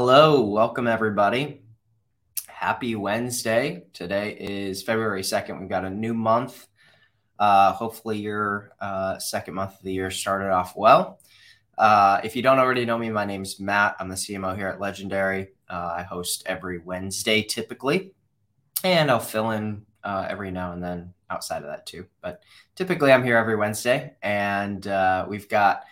Hello, 0.00 0.42
welcome 0.42 0.86
everybody. 0.86 1.60
Happy 2.46 2.94
Wednesday. 2.94 3.82
Today 3.92 4.30
is 4.38 4.80
February 4.80 5.22
2nd. 5.22 5.58
We've 5.58 5.68
got 5.68 5.84
a 5.84 5.90
new 5.90 6.14
month. 6.14 6.68
Uh, 7.36 7.72
hopefully, 7.72 8.16
your 8.16 8.70
uh, 8.80 9.18
second 9.18 9.54
month 9.54 9.72
of 9.72 9.82
the 9.82 9.92
year 9.92 10.12
started 10.12 10.52
off 10.52 10.76
well. 10.76 11.18
Uh, 11.76 12.20
if 12.22 12.36
you 12.36 12.42
don't 12.42 12.60
already 12.60 12.84
know 12.84 12.96
me, 12.96 13.10
my 13.10 13.24
name's 13.24 13.58
Matt. 13.58 13.96
I'm 13.98 14.08
the 14.08 14.14
CMO 14.14 14.56
here 14.56 14.68
at 14.68 14.78
Legendary. 14.78 15.48
Uh, 15.68 15.94
I 15.96 16.04
host 16.04 16.44
every 16.46 16.78
Wednesday 16.78 17.42
typically, 17.42 18.12
and 18.84 19.10
I'll 19.10 19.18
fill 19.18 19.50
in 19.50 19.84
uh, 20.04 20.28
every 20.30 20.52
now 20.52 20.70
and 20.70 20.80
then 20.80 21.12
outside 21.28 21.62
of 21.64 21.70
that 21.70 21.86
too. 21.86 22.06
But 22.20 22.44
typically, 22.76 23.10
I'm 23.10 23.24
here 23.24 23.36
every 23.36 23.56
Wednesday, 23.56 24.14
and 24.22 24.86
uh, 24.86 25.26
we've 25.28 25.48
got 25.48 25.82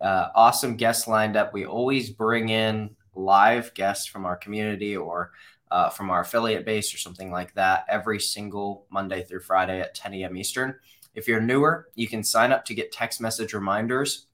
awesome 0.00 0.76
guests 0.76 1.08
lined 1.08 1.36
up. 1.36 1.52
We 1.52 1.66
always 1.66 2.08
bring 2.08 2.50
in 2.50 2.94
live 3.18 3.74
guests 3.74 4.06
from 4.06 4.24
our 4.24 4.36
community 4.36 4.96
or 4.96 5.32
uh, 5.70 5.90
from 5.90 6.10
our 6.10 6.20
affiliate 6.20 6.64
base 6.64 6.94
or 6.94 6.98
something 6.98 7.30
like 7.30 7.52
that 7.54 7.84
every 7.88 8.20
single 8.20 8.86
Monday 8.90 9.22
through 9.22 9.40
Friday 9.40 9.80
at 9.80 9.94
10 9.94 10.14
a.m. 10.14 10.36
Eastern. 10.36 10.74
If 11.14 11.28
you're 11.28 11.40
newer, 11.40 11.88
you 11.94 12.08
can 12.08 12.22
sign 12.22 12.52
up 12.52 12.64
to 12.66 12.74
get 12.74 12.92
text 12.92 13.20
message 13.20 13.52
reminders. 13.52 14.26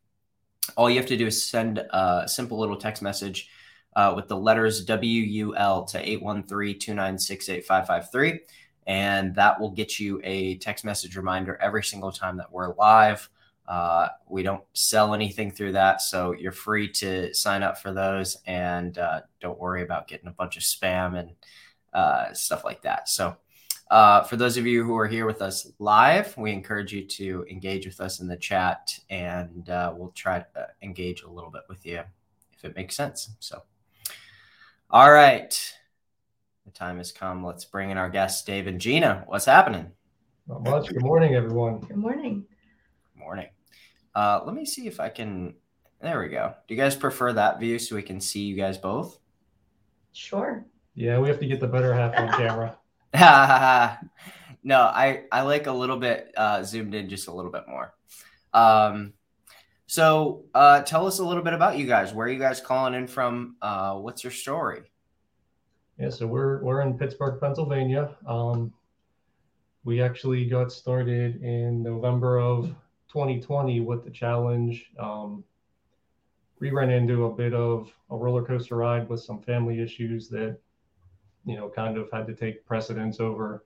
All 0.76 0.88
you 0.88 0.96
have 0.96 1.06
to 1.06 1.16
do 1.16 1.26
is 1.26 1.42
send 1.42 1.78
a 1.78 2.24
simple 2.26 2.58
little 2.58 2.76
text 2.76 3.02
message 3.02 3.48
uh, 3.96 4.12
with 4.14 4.28
the 4.28 4.36
letters 4.36 4.84
WUL 4.86 5.84
to 5.84 5.98
813 5.98 6.78
296 6.78 7.48
8553. 7.48 8.40
And 8.86 9.34
that 9.34 9.58
will 9.58 9.70
get 9.70 9.98
you 9.98 10.20
a 10.24 10.58
text 10.58 10.84
message 10.84 11.16
reminder 11.16 11.56
every 11.60 11.82
single 11.82 12.12
time 12.12 12.36
that 12.36 12.52
we're 12.52 12.74
live. 12.74 13.28
Uh, 13.66 14.08
we 14.28 14.42
don't 14.42 14.62
sell 14.74 15.14
anything 15.14 15.50
through 15.50 15.72
that, 15.72 16.02
so 16.02 16.32
you're 16.32 16.52
free 16.52 16.88
to 16.88 17.32
sign 17.34 17.62
up 17.62 17.78
for 17.78 17.92
those, 17.92 18.36
and 18.46 18.98
uh, 18.98 19.20
don't 19.40 19.58
worry 19.58 19.82
about 19.82 20.06
getting 20.06 20.28
a 20.28 20.32
bunch 20.32 20.56
of 20.56 20.62
spam 20.62 21.18
and 21.18 21.30
uh, 21.94 22.32
stuff 22.34 22.64
like 22.64 22.82
that. 22.82 23.08
So, 23.08 23.36
uh, 23.90 24.22
for 24.24 24.36
those 24.36 24.56
of 24.56 24.66
you 24.66 24.84
who 24.84 24.96
are 24.98 25.06
here 25.06 25.24
with 25.24 25.40
us 25.40 25.70
live, 25.78 26.36
we 26.36 26.52
encourage 26.52 26.92
you 26.92 27.04
to 27.06 27.46
engage 27.50 27.86
with 27.86 28.00
us 28.00 28.20
in 28.20 28.26
the 28.26 28.36
chat, 28.36 28.98
and 29.08 29.68
uh, 29.70 29.94
we'll 29.96 30.10
try 30.10 30.40
to 30.40 30.68
engage 30.82 31.22
a 31.22 31.30
little 31.30 31.50
bit 31.50 31.62
with 31.68 31.86
you 31.86 32.02
if 32.52 32.64
it 32.64 32.76
makes 32.76 32.96
sense. 32.96 33.30
So, 33.40 33.62
all 34.90 35.10
right, 35.10 35.54
the 36.64 36.70
time 36.70 36.98
has 36.98 37.12
come. 37.12 37.44
Let's 37.44 37.64
bring 37.64 37.90
in 37.90 37.98
our 37.98 38.10
guests, 38.10 38.44
Dave 38.44 38.66
and 38.66 38.80
Gina. 38.80 39.24
What's 39.26 39.44
happening? 39.44 39.90
Not 40.46 40.62
much. 40.64 40.88
Good 40.88 41.02
morning, 41.02 41.34
everyone. 41.34 41.80
Good 41.80 41.96
morning. 41.96 42.44
Good 43.14 43.20
morning. 43.20 43.48
Uh, 44.14 44.40
let 44.44 44.54
me 44.54 44.64
see 44.64 44.86
if 44.86 45.00
I 45.00 45.08
can. 45.08 45.54
There 46.00 46.20
we 46.20 46.28
go. 46.28 46.54
Do 46.68 46.74
you 46.74 46.80
guys 46.80 46.94
prefer 46.94 47.32
that 47.32 47.60
view 47.60 47.78
so 47.78 47.96
we 47.96 48.02
can 48.02 48.20
see 48.20 48.40
you 48.40 48.56
guys 48.56 48.78
both? 48.78 49.18
Sure. 50.12 50.64
Yeah, 50.94 51.18
we 51.18 51.28
have 51.28 51.40
to 51.40 51.46
get 51.46 51.60
the 51.60 51.66
better 51.66 51.92
half 51.92 52.14
on 52.16 52.32
camera. 52.32 52.78
no, 54.64 54.80
I 54.80 55.24
I 55.32 55.42
like 55.42 55.66
a 55.66 55.72
little 55.72 55.96
bit 55.96 56.32
uh, 56.36 56.62
zoomed 56.62 56.94
in, 56.94 57.08
just 57.08 57.28
a 57.28 57.32
little 57.32 57.50
bit 57.50 57.64
more. 57.68 57.94
Um, 58.52 59.12
so 59.86 60.44
uh, 60.54 60.82
tell 60.82 61.06
us 61.06 61.18
a 61.18 61.24
little 61.24 61.42
bit 61.42 61.52
about 61.52 61.78
you 61.78 61.86
guys. 61.86 62.12
Where 62.12 62.26
are 62.26 62.30
you 62.30 62.38
guys 62.38 62.60
calling 62.60 62.94
in 62.94 63.06
from? 63.06 63.56
Uh, 63.60 63.96
what's 63.96 64.24
your 64.24 64.32
story? 64.32 64.82
Yeah, 65.98 66.10
so 66.10 66.26
we're 66.26 66.62
we're 66.62 66.80
in 66.80 66.98
Pittsburgh, 66.98 67.40
Pennsylvania. 67.40 68.16
Um, 68.26 68.72
we 69.84 70.00
actually 70.00 70.46
got 70.46 70.72
started 70.72 71.42
in 71.42 71.82
November 71.82 72.40
of 72.40 72.74
2020 73.14 73.78
with 73.78 74.04
the 74.04 74.10
challenge. 74.10 74.90
Um, 74.98 75.44
we 76.58 76.70
ran 76.70 76.90
into 76.90 77.26
a 77.26 77.32
bit 77.32 77.54
of 77.54 77.92
a 78.10 78.16
roller 78.16 78.42
coaster 78.42 78.74
ride 78.74 79.08
with 79.08 79.20
some 79.20 79.40
family 79.40 79.80
issues 79.80 80.28
that, 80.30 80.58
you 81.46 81.54
know, 81.54 81.68
kind 81.68 81.96
of 81.96 82.10
had 82.12 82.26
to 82.26 82.34
take 82.34 82.66
precedence 82.66 83.20
over 83.20 83.64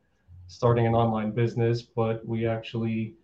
starting 0.49 0.87
an 0.87 0.95
online 0.95 1.31
business. 1.31 1.81
But 1.81 2.27
we 2.27 2.47
actually 2.47 3.15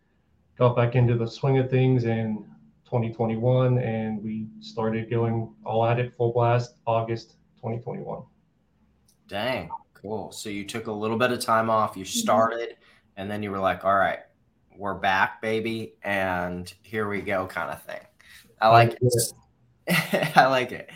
got 0.57 0.75
back 0.75 0.95
into 0.95 1.15
the 1.19 1.27
swing 1.27 1.59
of 1.59 1.69
things 1.69 2.05
in 2.05 2.47
2021 2.87 3.79
and 3.79 4.25
we 4.25 4.47
started 4.61 5.11
going 5.11 5.53
all 5.62 5.85
at 5.85 6.01
it 6.01 6.17
full 6.17 6.33
blast 6.33 6.77
August 6.87 7.33
2021. 7.56 8.23
Dang, 9.29 9.69
cool. 9.93 10.33
So 10.33 10.49
you 10.49 10.65
took 10.65 10.87
a 10.87 10.93
little 10.93 11.19
bit 11.19 11.33
of 11.33 11.41
time 11.41 11.69
off, 11.69 11.99
you 11.99 12.06
started, 12.06 12.77
and 13.19 13.31
then 13.31 13.43
you 13.43 13.51
were 13.51 13.59
like, 13.59 13.85
all 13.85 13.97
right, 13.97 14.21
we're 14.77 14.95
back, 14.95 15.41
baby, 15.41 15.95
and 16.03 16.73
here 16.83 17.09
we 17.09 17.21
go, 17.21 17.47
kind 17.47 17.71
of 17.71 17.83
thing. 17.83 18.01
I 18.61 18.69
like 18.69 18.97
it. 19.01 20.33
I 20.37 20.47
like 20.47 20.73
it. 20.73 20.91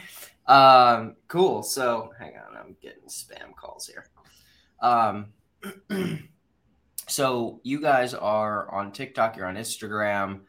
Um, 0.46 1.16
cool. 1.28 1.62
So 1.62 2.10
hang 2.18 2.34
on, 2.38 2.56
I'm 2.56 2.76
getting 2.80 3.04
spam 3.08 3.54
calls 3.54 3.86
here. 3.86 4.06
Um, 4.80 5.26
so 7.06 7.60
you 7.62 7.80
guys 7.80 8.14
are 8.14 8.72
on 8.72 8.92
TikTok, 8.92 9.36
you're 9.36 9.46
on 9.46 9.56
Instagram. 9.56 10.40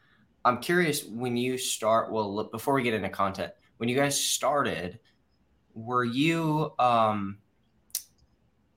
I'm 0.44 0.58
curious 0.58 1.04
when 1.04 1.36
you 1.36 1.58
start. 1.58 2.10
Well, 2.10 2.34
look, 2.34 2.50
before 2.50 2.74
we 2.74 2.82
get 2.82 2.94
into 2.94 3.10
content, 3.10 3.52
when 3.76 3.88
you 3.88 3.96
guys 3.96 4.18
started, 4.18 4.98
were 5.74 6.04
you 6.04 6.72
um, 6.78 7.38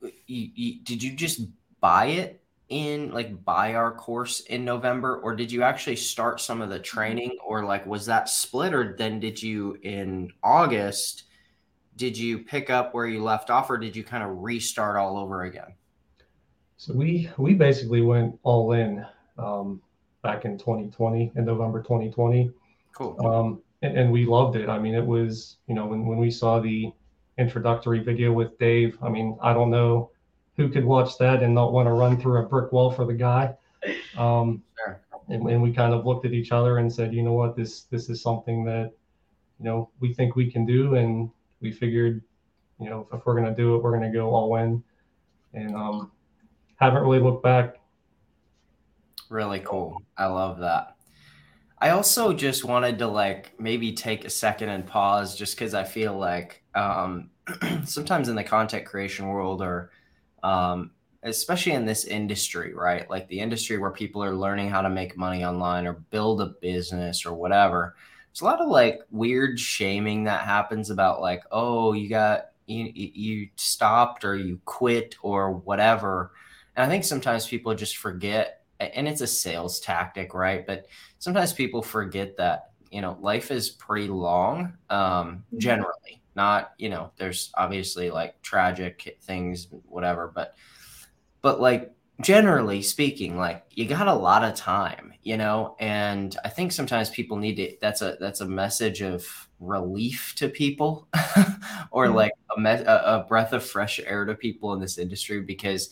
you, 0.01 0.49
you, 0.53 0.83
did 0.83 1.01
you 1.01 1.13
just 1.15 1.41
buy 1.79 2.07
it 2.07 2.42
in 2.73 3.11
like 3.11 3.45
buy 3.45 3.75
our 3.75 3.91
course 3.91 4.39
in 4.41 4.65
November 4.65 5.17
or 5.17 5.35
did 5.35 5.51
you 5.51 5.61
actually 5.61 5.95
start 5.95 6.41
some 6.41 6.59
of 6.59 6.69
the 6.69 6.79
training 6.79 7.37
or 7.45 7.63
like 7.63 7.85
was 7.85 8.07
that 8.07 8.27
split 8.27 8.73
or 8.73 8.95
then 8.97 9.19
did 9.19 9.41
you 9.41 9.77
in 9.83 10.31
August 10.41 11.25
did 11.95 12.17
you 12.17 12.39
pick 12.39 12.71
up 12.71 12.93
where 12.93 13.05
you 13.05 13.21
left 13.23 13.51
off 13.51 13.69
or 13.69 13.77
did 13.77 13.95
you 13.95 14.03
kind 14.03 14.23
of 14.23 14.41
restart 14.41 14.97
all 14.97 15.17
over 15.17 15.43
again? 15.43 15.75
So 16.77 16.93
we 16.95 17.29
we 17.37 17.53
basically 17.53 18.01
went 18.01 18.39
all 18.41 18.73
in 18.73 19.05
um, 19.37 19.79
back 20.23 20.43
in 20.45 20.57
2020 20.57 21.33
in 21.35 21.45
November 21.45 21.83
2020. 21.83 22.51
Cool. 22.93 23.25
Um, 23.25 23.61
and, 23.83 23.97
and 23.97 24.11
we 24.11 24.25
loved 24.25 24.55
it. 24.55 24.69
I 24.69 24.79
mean, 24.79 24.95
it 24.95 25.05
was 25.05 25.57
you 25.67 25.75
know 25.75 25.85
when 25.85 26.05
when 26.05 26.17
we 26.17 26.31
saw 26.31 26.59
the 26.59 26.91
introductory 27.37 27.99
video 27.99 28.31
with 28.31 28.57
Dave. 28.57 28.97
I 29.03 29.09
mean, 29.09 29.37
I 29.41 29.53
don't 29.53 29.69
know 29.69 30.09
who 30.57 30.69
could 30.69 30.85
watch 30.85 31.17
that 31.17 31.41
and 31.41 31.53
not 31.53 31.73
want 31.73 31.87
to 31.87 31.93
run 31.93 32.19
through 32.19 32.39
a 32.39 32.43
brick 32.43 32.71
wall 32.71 32.91
for 32.91 33.05
the 33.05 33.13
guy. 33.13 33.53
Um, 34.17 34.63
sure. 34.77 35.01
and, 35.29 35.49
and, 35.49 35.61
we 35.61 35.73
kind 35.73 35.93
of 35.93 36.05
looked 36.05 36.25
at 36.25 36.31
each 36.31 36.51
other 36.51 36.77
and 36.77 36.91
said, 36.91 37.13
you 37.13 37.21
know 37.21 37.33
what, 37.33 37.55
this 37.55 37.81
this 37.83 38.09
is 38.09 38.21
something 38.21 38.63
that 38.63 38.93
you 39.59 39.65
know 39.65 39.89
we 39.99 40.13
think 40.13 40.35
we 40.35 40.49
can 40.49 40.65
do, 40.65 40.95
and 40.95 41.29
we 41.59 41.71
figured, 41.71 42.21
you 42.79 42.89
know, 42.89 43.07
if, 43.11 43.19
if 43.19 43.25
we're 43.25 43.35
gonna 43.35 43.55
do 43.55 43.75
it, 43.75 43.83
we're 43.83 43.91
gonna 43.91 44.13
go 44.13 44.33
all 44.33 44.55
in, 44.55 44.81
and 45.53 45.75
um, 45.75 46.11
haven't 46.75 47.01
really 47.01 47.19
looked 47.19 47.43
back. 47.43 47.79
Really 49.29 49.59
cool. 49.59 50.01
I 50.17 50.27
love 50.27 50.59
that. 50.59 50.95
I 51.79 51.89
also 51.89 52.31
just 52.31 52.63
wanted 52.63 52.99
to 52.99 53.07
like 53.07 53.59
maybe 53.59 53.91
take 53.91 54.23
a 54.23 54.29
second 54.29 54.69
and 54.69 54.85
pause 54.85 55.35
just 55.35 55.55
because 55.55 55.73
I 55.73 55.83
feel 55.83 56.17
like 56.17 56.63
um, 56.75 57.31
sometimes 57.83 58.29
in 58.29 58.37
the 58.37 58.43
content 58.43 58.85
creation 58.85 59.27
world 59.27 59.61
or 59.61 59.91
um, 60.43 60.91
especially 61.23 61.71
in 61.71 61.85
this 61.85 62.03
industry, 62.03 62.73
right? 62.73 63.09
Like 63.09 63.27
the 63.27 63.39
industry 63.39 63.77
where 63.77 63.91
people 63.91 64.23
are 64.23 64.35
learning 64.35 64.69
how 64.69 64.81
to 64.81 64.89
make 64.89 65.17
money 65.17 65.43
online 65.43 65.87
or 65.87 65.93
build 65.93 66.41
a 66.41 66.47
business 66.47 67.25
or 67.25 67.33
whatever. 67.33 67.95
There's 68.27 68.41
a 68.41 68.45
lot 68.45 68.61
of 68.61 68.69
like 68.69 69.01
weird 69.09 69.59
shaming 69.59 70.25
that 70.25 70.41
happens 70.41 70.89
about 70.89 71.21
like, 71.21 71.43
oh, 71.51 71.93
you 71.93 72.09
got 72.09 72.49
you 72.67 72.91
you 72.93 73.49
stopped 73.55 74.25
or 74.25 74.35
you 74.35 74.59
quit 74.65 75.15
or 75.21 75.51
whatever. 75.51 76.31
And 76.75 76.85
I 76.85 76.89
think 76.89 77.03
sometimes 77.03 77.47
people 77.47 77.73
just 77.73 77.97
forget 77.97 78.61
and 78.79 79.07
it's 79.07 79.21
a 79.21 79.27
sales 79.27 79.79
tactic, 79.79 80.33
right? 80.33 80.65
But 80.65 80.87
sometimes 81.19 81.53
people 81.53 81.81
forget 81.81 82.35
that, 82.37 82.71
you 82.91 83.01
know, 83.01 83.17
life 83.21 83.49
is 83.51 83.69
pretty 83.69 84.07
long 84.09 84.73
um 84.89 84.99
mm-hmm. 84.99 85.59
generally 85.59 86.22
not 86.35 86.73
you 86.77 86.89
know 86.89 87.11
there's 87.17 87.51
obviously 87.55 88.09
like 88.09 88.41
tragic 88.41 89.17
things 89.21 89.67
whatever 89.87 90.31
but 90.33 90.55
but 91.41 91.59
like 91.59 91.93
generally 92.21 92.81
speaking 92.81 93.37
like 93.37 93.65
you 93.71 93.85
got 93.85 94.07
a 94.07 94.13
lot 94.13 94.43
of 94.43 94.53
time 94.55 95.13
you 95.23 95.35
know 95.35 95.75
and 95.79 96.37
i 96.45 96.49
think 96.49 96.71
sometimes 96.71 97.09
people 97.09 97.37
need 97.37 97.55
to 97.55 97.75
that's 97.81 98.01
a 98.01 98.17
that's 98.19 98.41
a 98.41 98.47
message 98.47 99.01
of 99.01 99.49
relief 99.59 100.33
to 100.35 100.47
people 100.47 101.07
or 101.91 102.05
mm-hmm. 102.05 102.15
like 102.15 102.31
a, 102.55 102.59
me- 102.59 102.85
a 102.85 103.25
breath 103.27 103.53
of 103.53 103.63
fresh 103.63 103.99
air 104.05 104.25
to 104.25 104.35
people 104.35 104.73
in 104.73 104.79
this 104.79 104.97
industry 104.97 105.41
because 105.41 105.89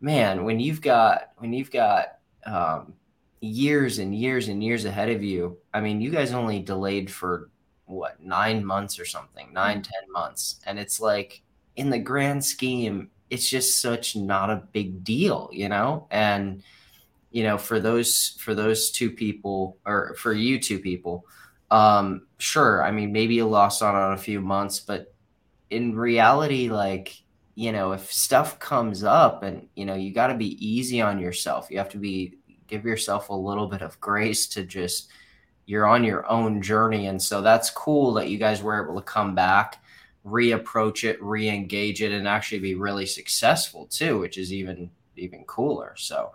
man 0.00 0.44
when 0.44 0.58
you've 0.58 0.80
got 0.80 1.30
when 1.38 1.52
you've 1.52 1.70
got 1.70 2.18
um, 2.44 2.92
years 3.40 3.98
and 3.98 4.14
years 4.14 4.48
and 4.48 4.62
years 4.62 4.84
ahead 4.84 5.10
of 5.10 5.22
you 5.22 5.56
i 5.72 5.80
mean 5.80 6.00
you 6.00 6.10
guys 6.10 6.32
only 6.32 6.60
delayed 6.60 7.10
for 7.10 7.50
what 7.86 8.22
nine 8.22 8.64
months 8.64 8.98
or 8.98 9.04
something, 9.04 9.52
nine 9.52 9.82
ten 9.82 10.12
months, 10.12 10.60
and 10.66 10.78
it's 10.78 11.00
like 11.00 11.42
in 11.76 11.90
the 11.90 11.98
grand 11.98 12.44
scheme, 12.44 13.10
it's 13.30 13.48
just 13.48 13.80
such 13.80 14.14
not 14.16 14.50
a 14.50 14.62
big 14.72 15.02
deal, 15.02 15.48
you 15.52 15.68
know. 15.68 16.06
And 16.10 16.62
you 17.30 17.42
know, 17.42 17.58
for 17.58 17.80
those 17.80 18.36
for 18.40 18.54
those 18.54 18.90
two 18.90 19.10
people, 19.10 19.78
or 19.86 20.14
for 20.14 20.32
you 20.32 20.58
two 20.58 20.78
people, 20.78 21.24
um, 21.70 22.26
sure. 22.38 22.82
I 22.82 22.90
mean, 22.90 23.12
maybe 23.12 23.34
you 23.34 23.46
lost 23.46 23.82
on 23.82 23.94
on 23.94 24.12
a 24.12 24.18
few 24.18 24.40
months, 24.40 24.80
but 24.80 25.12
in 25.70 25.96
reality, 25.96 26.68
like, 26.70 27.20
you 27.56 27.72
know, 27.72 27.92
if 27.92 28.12
stuff 28.12 28.58
comes 28.58 29.02
up 29.02 29.42
and, 29.42 29.68
you 29.74 29.84
know, 29.84 29.94
you 29.94 30.14
got 30.14 30.28
to 30.28 30.34
be 30.34 30.64
easy 30.64 31.00
on 31.00 31.18
yourself. 31.18 31.68
You 31.70 31.78
have 31.78 31.88
to 31.90 31.98
be, 31.98 32.38
give 32.68 32.84
yourself 32.84 33.30
a 33.30 33.34
little 33.34 33.66
bit 33.66 33.82
of 33.82 34.00
grace 34.00 34.46
to 34.48 34.64
just, 34.64 35.08
you're 35.66 35.86
on 35.86 36.04
your 36.04 36.28
own 36.30 36.62
journey. 36.62 37.06
And 37.08 37.20
so 37.20 37.42
that's 37.42 37.70
cool 37.70 38.14
that 38.14 38.28
you 38.28 38.38
guys 38.38 38.62
were 38.62 38.82
able 38.82 38.94
to 39.00 39.04
come 39.04 39.34
back, 39.34 39.82
reapproach 40.24 41.04
it, 41.04 41.22
re-engage 41.22 42.02
it, 42.02 42.12
and 42.12 42.26
actually 42.26 42.60
be 42.60 42.74
really 42.74 43.06
successful 43.06 43.86
too, 43.86 44.18
which 44.18 44.38
is 44.38 44.52
even, 44.52 44.90
even 45.16 45.44
cooler. 45.44 45.94
So, 45.96 46.32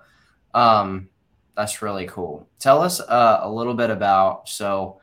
um, 0.54 1.10
that's 1.56 1.82
really 1.82 2.08
cool. 2.08 2.48
Tell 2.60 2.82
us 2.82 3.00
uh, 3.00 3.40
a 3.42 3.52
little 3.52 3.74
bit 3.74 3.90
about, 3.90 4.48
so, 4.48 5.00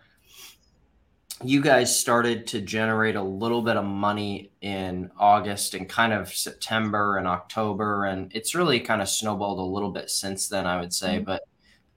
you 1.45 1.61
guys 1.61 1.97
started 1.97 2.49
to 2.49 2.61
generate 2.61 3.15
a 3.15 3.23
little 3.23 3.63
bit 3.63 3.77
of 3.77 3.85
money 3.85 4.51
in 4.61 5.09
August 5.17 5.75
and 5.75 5.89
kind 5.89 6.13
of 6.13 6.35
September 6.35 7.17
and 7.17 7.29
October, 7.29 8.07
and 8.07 8.33
it's 8.35 8.57
really 8.57 8.81
kind 8.81 9.01
of 9.01 9.09
snowballed 9.09 9.61
a 9.61 9.63
little 9.63 9.93
bit 9.93 10.11
since 10.11 10.49
then, 10.49 10.67
I 10.67 10.81
would 10.81 10.93
say. 10.93 11.17
Mm-hmm. 11.17 11.25
But 11.25 11.43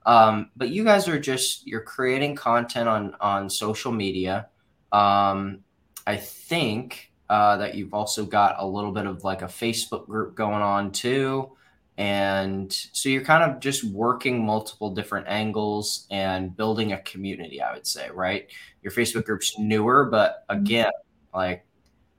um, 0.05 0.49
but 0.55 0.69
you 0.69 0.83
guys 0.83 1.07
are 1.07 1.19
just 1.19 1.67
you're 1.67 1.81
creating 1.81 2.35
content 2.35 2.87
on 2.89 3.15
on 3.21 3.49
social 3.49 3.91
media. 3.91 4.47
Um, 4.91 5.59
I 6.05 6.17
think 6.17 7.11
uh, 7.29 7.57
that 7.57 7.75
you've 7.75 7.93
also 7.93 8.25
got 8.25 8.55
a 8.59 8.67
little 8.67 8.91
bit 8.91 9.05
of 9.05 9.23
like 9.23 9.41
a 9.41 9.45
Facebook 9.45 10.05
group 10.07 10.35
going 10.35 10.61
on 10.61 10.91
too. 10.91 11.51
And 11.97 12.73
so 12.73 13.09
you're 13.09 13.23
kind 13.23 13.43
of 13.43 13.59
just 13.59 13.83
working 13.83 14.45
multiple 14.45 14.93
different 14.93 15.27
angles 15.27 16.07
and 16.09 16.55
building 16.55 16.93
a 16.93 17.01
community, 17.03 17.61
I 17.61 17.73
would 17.73 17.85
say, 17.85 18.09
right? 18.11 18.49
Your 18.81 18.91
Facebook 18.91 19.25
group's 19.25 19.57
newer, 19.59 20.05
but 20.05 20.43
mm-hmm. 20.49 20.61
again, 20.61 20.91
like 21.33 21.65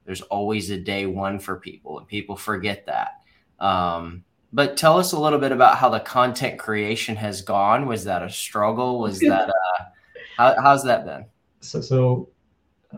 there's 0.05 0.21
always 0.21 0.69
a 0.69 0.77
day 0.77 1.05
one 1.05 1.39
for 1.39 1.57
people, 1.57 1.99
and 1.99 2.07
people 2.07 2.35
forget 2.35 2.85
that. 2.85 3.21
Um, 3.59 4.23
but 4.53 4.77
tell 4.77 4.97
us 4.97 5.11
a 5.11 5.19
little 5.19 5.39
bit 5.39 5.51
about 5.51 5.77
how 5.77 5.89
the 5.89 5.99
content 5.99 6.59
creation 6.59 7.15
has 7.15 7.41
gone. 7.41 7.87
Was 7.87 8.03
that 8.05 8.21
a 8.21 8.29
struggle? 8.29 8.99
Was 8.99 9.19
that 9.19 9.49
uh, 9.49 9.83
how, 10.37 10.55
how's 10.61 10.83
that 10.83 11.05
been? 11.05 11.25
So, 11.61 11.81
so 11.81 12.29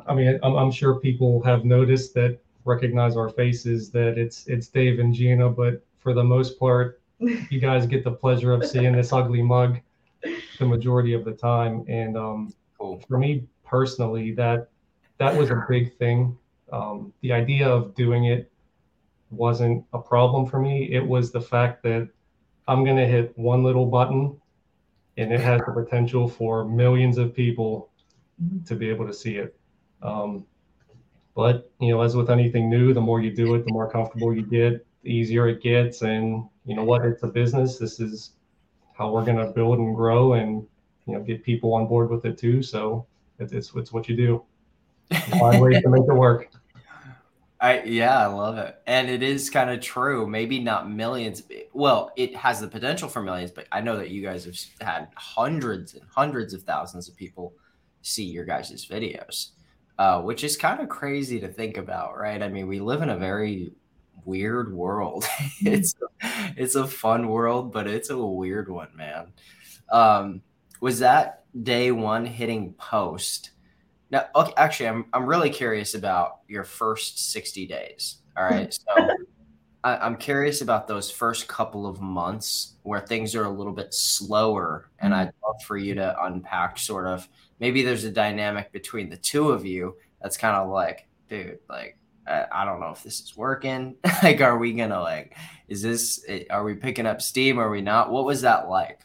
I 0.05 0.13
mean, 0.13 0.37
I'm, 0.43 0.55
I'm 0.55 0.71
sure 0.71 0.99
people 0.99 1.41
have 1.43 1.63
noticed 1.63 2.13
that 2.15 2.39
recognize 2.65 3.15
our 3.15 3.29
faces 3.29 3.89
that 3.91 4.17
it's 4.17 4.45
it's 4.47 4.67
Dave 4.67 4.99
and 4.99 5.13
Gina, 5.13 5.49
but 5.49 5.81
for 5.99 6.13
the 6.13 6.23
most 6.23 6.59
part, 6.59 6.99
you 7.19 7.59
guys 7.59 7.85
get 7.87 8.03
the 8.03 8.11
pleasure 8.11 8.53
of 8.53 8.65
seeing 8.65 8.93
this 8.93 9.13
ugly 9.13 9.41
mug 9.41 9.79
the 10.59 10.65
majority 10.65 11.13
of 11.13 11.23
the 11.23 11.33
time. 11.33 11.85
And 11.87 12.17
um, 12.17 12.53
cool. 12.77 13.01
for 13.07 13.17
me 13.17 13.45
personally, 13.63 14.31
that 14.33 14.69
that 15.17 15.35
was 15.35 15.51
a 15.51 15.65
big 15.69 15.97
thing. 15.97 16.37
Um, 16.71 17.13
the 17.21 17.31
idea 17.31 17.67
of 17.69 17.95
doing 17.95 18.25
it 18.25 18.51
wasn't 19.31 19.85
a 19.93 19.99
problem 19.99 20.45
for 20.45 20.59
me. 20.59 20.89
It 20.91 21.05
was 21.05 21.31
the 21.31 21.41
fact 21.41 21.83
that 21.83 22.09
I'm 22.67 22.83
going 22.83 22.97
to 22.97 23.07
hit 23.07 23.37
one 23.37 23.63
little 23.63 23.85
button 23.85 24.39
and 25.17 25.31
it 25.31 25.39
has 25.39 25.61
the 25.65 25.71
potential 25.71 26.27
for 26.27 26.65
millions 26.65 27.17
of 27.17 27.33
people 27.33 27.89
to 28.65 28.75
be 28.75 28.89
able 28.89 29.07
to 29.07 29.13
see 29.13 29.37
it. 29.37 29.57
Um, 30.01 30.45
but, 31.35 31.71
you 31.79 31.89
know, 31.89 32.01
as 32.01 32.15
with 32.15 32.29
anything 32.29 32.69
new, 32.69 32.93
the 32.93 33.01
more 33.01 33.21
you 33.21 33.31
do 33.33 33.55
it, 33.55 33.65
the 33.65 33.73
more 33.73 33.89
comfortable 33.89 34.33
you 34.33 34.43
get 34.43 34.85
the 35.05 35.11
easier 35.11 35.47
it 35.47 35.61
gets. 35.61 36.01
And 36.01 36.45
you 36.65 36.75
know 36.75 36.83
what? 36.83 37.05
It's 37.05 37.23
a 37.23 37.27
business. 37.27 37.77
This 37.77 37.99
is 37.99 38.31
how 38.93 39.11
we're 39.11 39.25
going 39.25 39.37
to 39.37 39.51
build 39.51 39.79
and 39.79 39.95
grow 39.95 40.33
and 40.33 40.65
you 41.05 41.13
know 41.13 41.21
get 41.21 41.43
people 41.43 41.73
on 41.73 41.87
board 41.87 42.09
with 42.09 42.25
it 42.25 42.37
too. 42.37 42.61
So 42.61 43.05
it's 43.39 43.53
it's, 43.53 43.73
it's 43.75 43.93
what 43.93 44.09
you 44.09 44.15
do. 44.15 44.43
Find 45.39 45.61
ways 45.61 45.81
to 45.83 45.89
make 45.89 46.03
it 46.03 46.13
work. 46.13 46.49
I 47.59 47.83
yeah, 47.83 48.19
I 48.19 48.25
love 48.25 48.57
it. 48.57 48.75
And 48.85 49.09
it 49.09 49.23
is 49.23 49.49
kind 49.49 49.69
of 49.69 49.79
true. 49.79 50.27
Maybe 50.27 50.59
not 50.59 50.89
millions. 50.89 51.43
Well, 51.73 52.11
it 52.15 52.35
has 52.35 52.59
the 52.59 52.67
potential 52.67 53.07
for 53.07 53.21
millions, 53.21 53.51
but 53.51 53.67
I 53.71 53.81
know 53.81 53.97
that 53.97 54.09
you 54.09 54.21
guys 54.21 54.45
have 54.45 54.57
had 54.81 55.07
hundreds 55.15 55.93
and 55.93 56.03
hundreds 56.13 56.53
of 56.53 56.63
thousands 56.63 57.07
of 57.07 57.15
people 57.15 57.53
see 58.01 58.25
your 58.25 58.45
guys' 58.45 58.85
videos. 58.85 59.49
Uh, 59.97 60.21
which 60.21 60.43
is 60.43 60.57
kind 60.57 60.81
of 60.81 60.89
crazy 60.89 61.39
to 61.39 61.47
think 61.47 61.77
about, 61.77 62.17
right? 62.17 62.43
I 62.43 62.49
mean, 62.49 62.67
we 62.67 62.81
live 62.81 63.01
in 63.01 63.09
a 63.09 63.17
very 63.17 63.71
weird 64.25 64.73
world. 64.73 65.25
Mm-hmm. 65.35 65.67
it's 65.67 65.95
it's 66.57 66.75
a 66.75 66.85
fun 66.87 67.29
world, 67.29 67.71
but 67.71 67.87
it's 67.87 68.09
a 68.09 68.17
weird 68.17 68.69
one, 68.69 68.89
man. 68.95 69.31
Um, 69.89 70.41
was 70.81 70.99
that 70.99 71.45
day 71.63 71.91
one 71.91 72.25
hitting 72.25 72.73
post? 72.73 73.51
Now, 74.11 74.25
okay, 74.35 74.53
actually, 74.57 74.89
I'm 74.89 75.05
I'm 75.13 75.25
really 75.25 75.49
curious 75.49 75.95
about 75.95 76.39
your 76.47 76.63
first 76.63 77.31
60 77.31 77.65
days. 77.67 78.17
All 78.37 78.43
right, 78.43 78.73
so 78.73 79.07
I, 79.83 80.05
am 80.05 80.17
curious 80.17 80.61
about 80.61 80.87
those 80.87 81.09
first 81.09 81.47
couple 81.47 81.87
of 81.87 82.01
months 82.01 82.75
where 82.83 82.99
things 82.99 83.35
are 83.35 83.45
a 83.45 83.49
little 83.49 83.73
bit 83.73 83.93
slower, 83.93 84.89
and 84.99 85.13
mm-hmm. 85.13 85.21
I'd 85.21 85.33
love 85.45 85.61
for 85.65 85.77
you 85.77 85.95
to 85.95 86.23
unpack 86.23 86.77
sort 86.77 87.07
of 87.07 87.27
maybe 87.59 87.81
there's 87.81 88.03
a 88.03 88.11
dynamic 88.11 88.71
between 88.71 89.09
the 89.09 89.17
two 89.17 89.49
of 89.49 89.65
you 89.65 89.95
that's 90.21 90.37
kind 90.37 90.55
of 90.55 90.69
like, 90.69 91.07
dude, 91.29 91.59
like 91.69 91.97
I 92.27 92.65
don't 92.65 92.79
know 92.79 92.89
if 92.89 93.03
this 93.03 93.19
is 93.19 93.37
working. 93.37 93.95
like, 94.23 94.41
are 94.41 94.57
we 94.57 94.73
gonna 94.73 94.99
like, 94.99 95.37
is 95.67 95.81
this, 95.81 96.25
are 96.49 96.63
we 96.63 96.73
picking 96.73 97.05
up 97.05 97.21
steam? 97.21 97.59
Are 97.59 97.69
we 97.69 97.81
not? 97.81 98.11
What 98.11 98.25
was 98.25 98.41
that 98.41 98.67
like? 98.67 99.01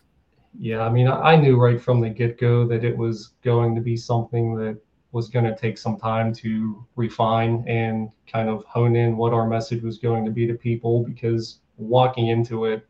Yeah, 0.58 0.80
I 0.80 0.88
mean, 0.88 1.06
I 1.06 1.36
knew 1.36 1.56
right 1.56 1.80
from 1.80 2.00
the 2.00 2.10
get 2.10 2.38
go 2.38 2.66
that 2.66 2.84
it 2.84 2.96
was 2.96 3.34
going 3.42 3.74
to 3.74 3.80
be 3.80 3.96
something 3.96 4.56
that 4.56 4.78
was 5.12 5.28
going 5.28 5.44
to 5.44 5.56
take 5.56 5.76
some 5.76 5.96
time 5.96 6.32
to 6.32 6.84
refine 6.96 7.64
and 7.66 8.10
kind 8.30 8.48
of 8.48 8.64
hone 8.64 8.94
in 8.94 9.16
what 9.16 9.32
our 9.32 9.46
message 9.46 9.82
was 9.82 9.98
going 9.98 10.24
to 10.24 10.30
be 10.30 10.46
to 10.46 10.54
people 10.54 11.02
because 11.02 11.58
walking 11.78 12.28
into 12.28 12.66
it 12.66 12.86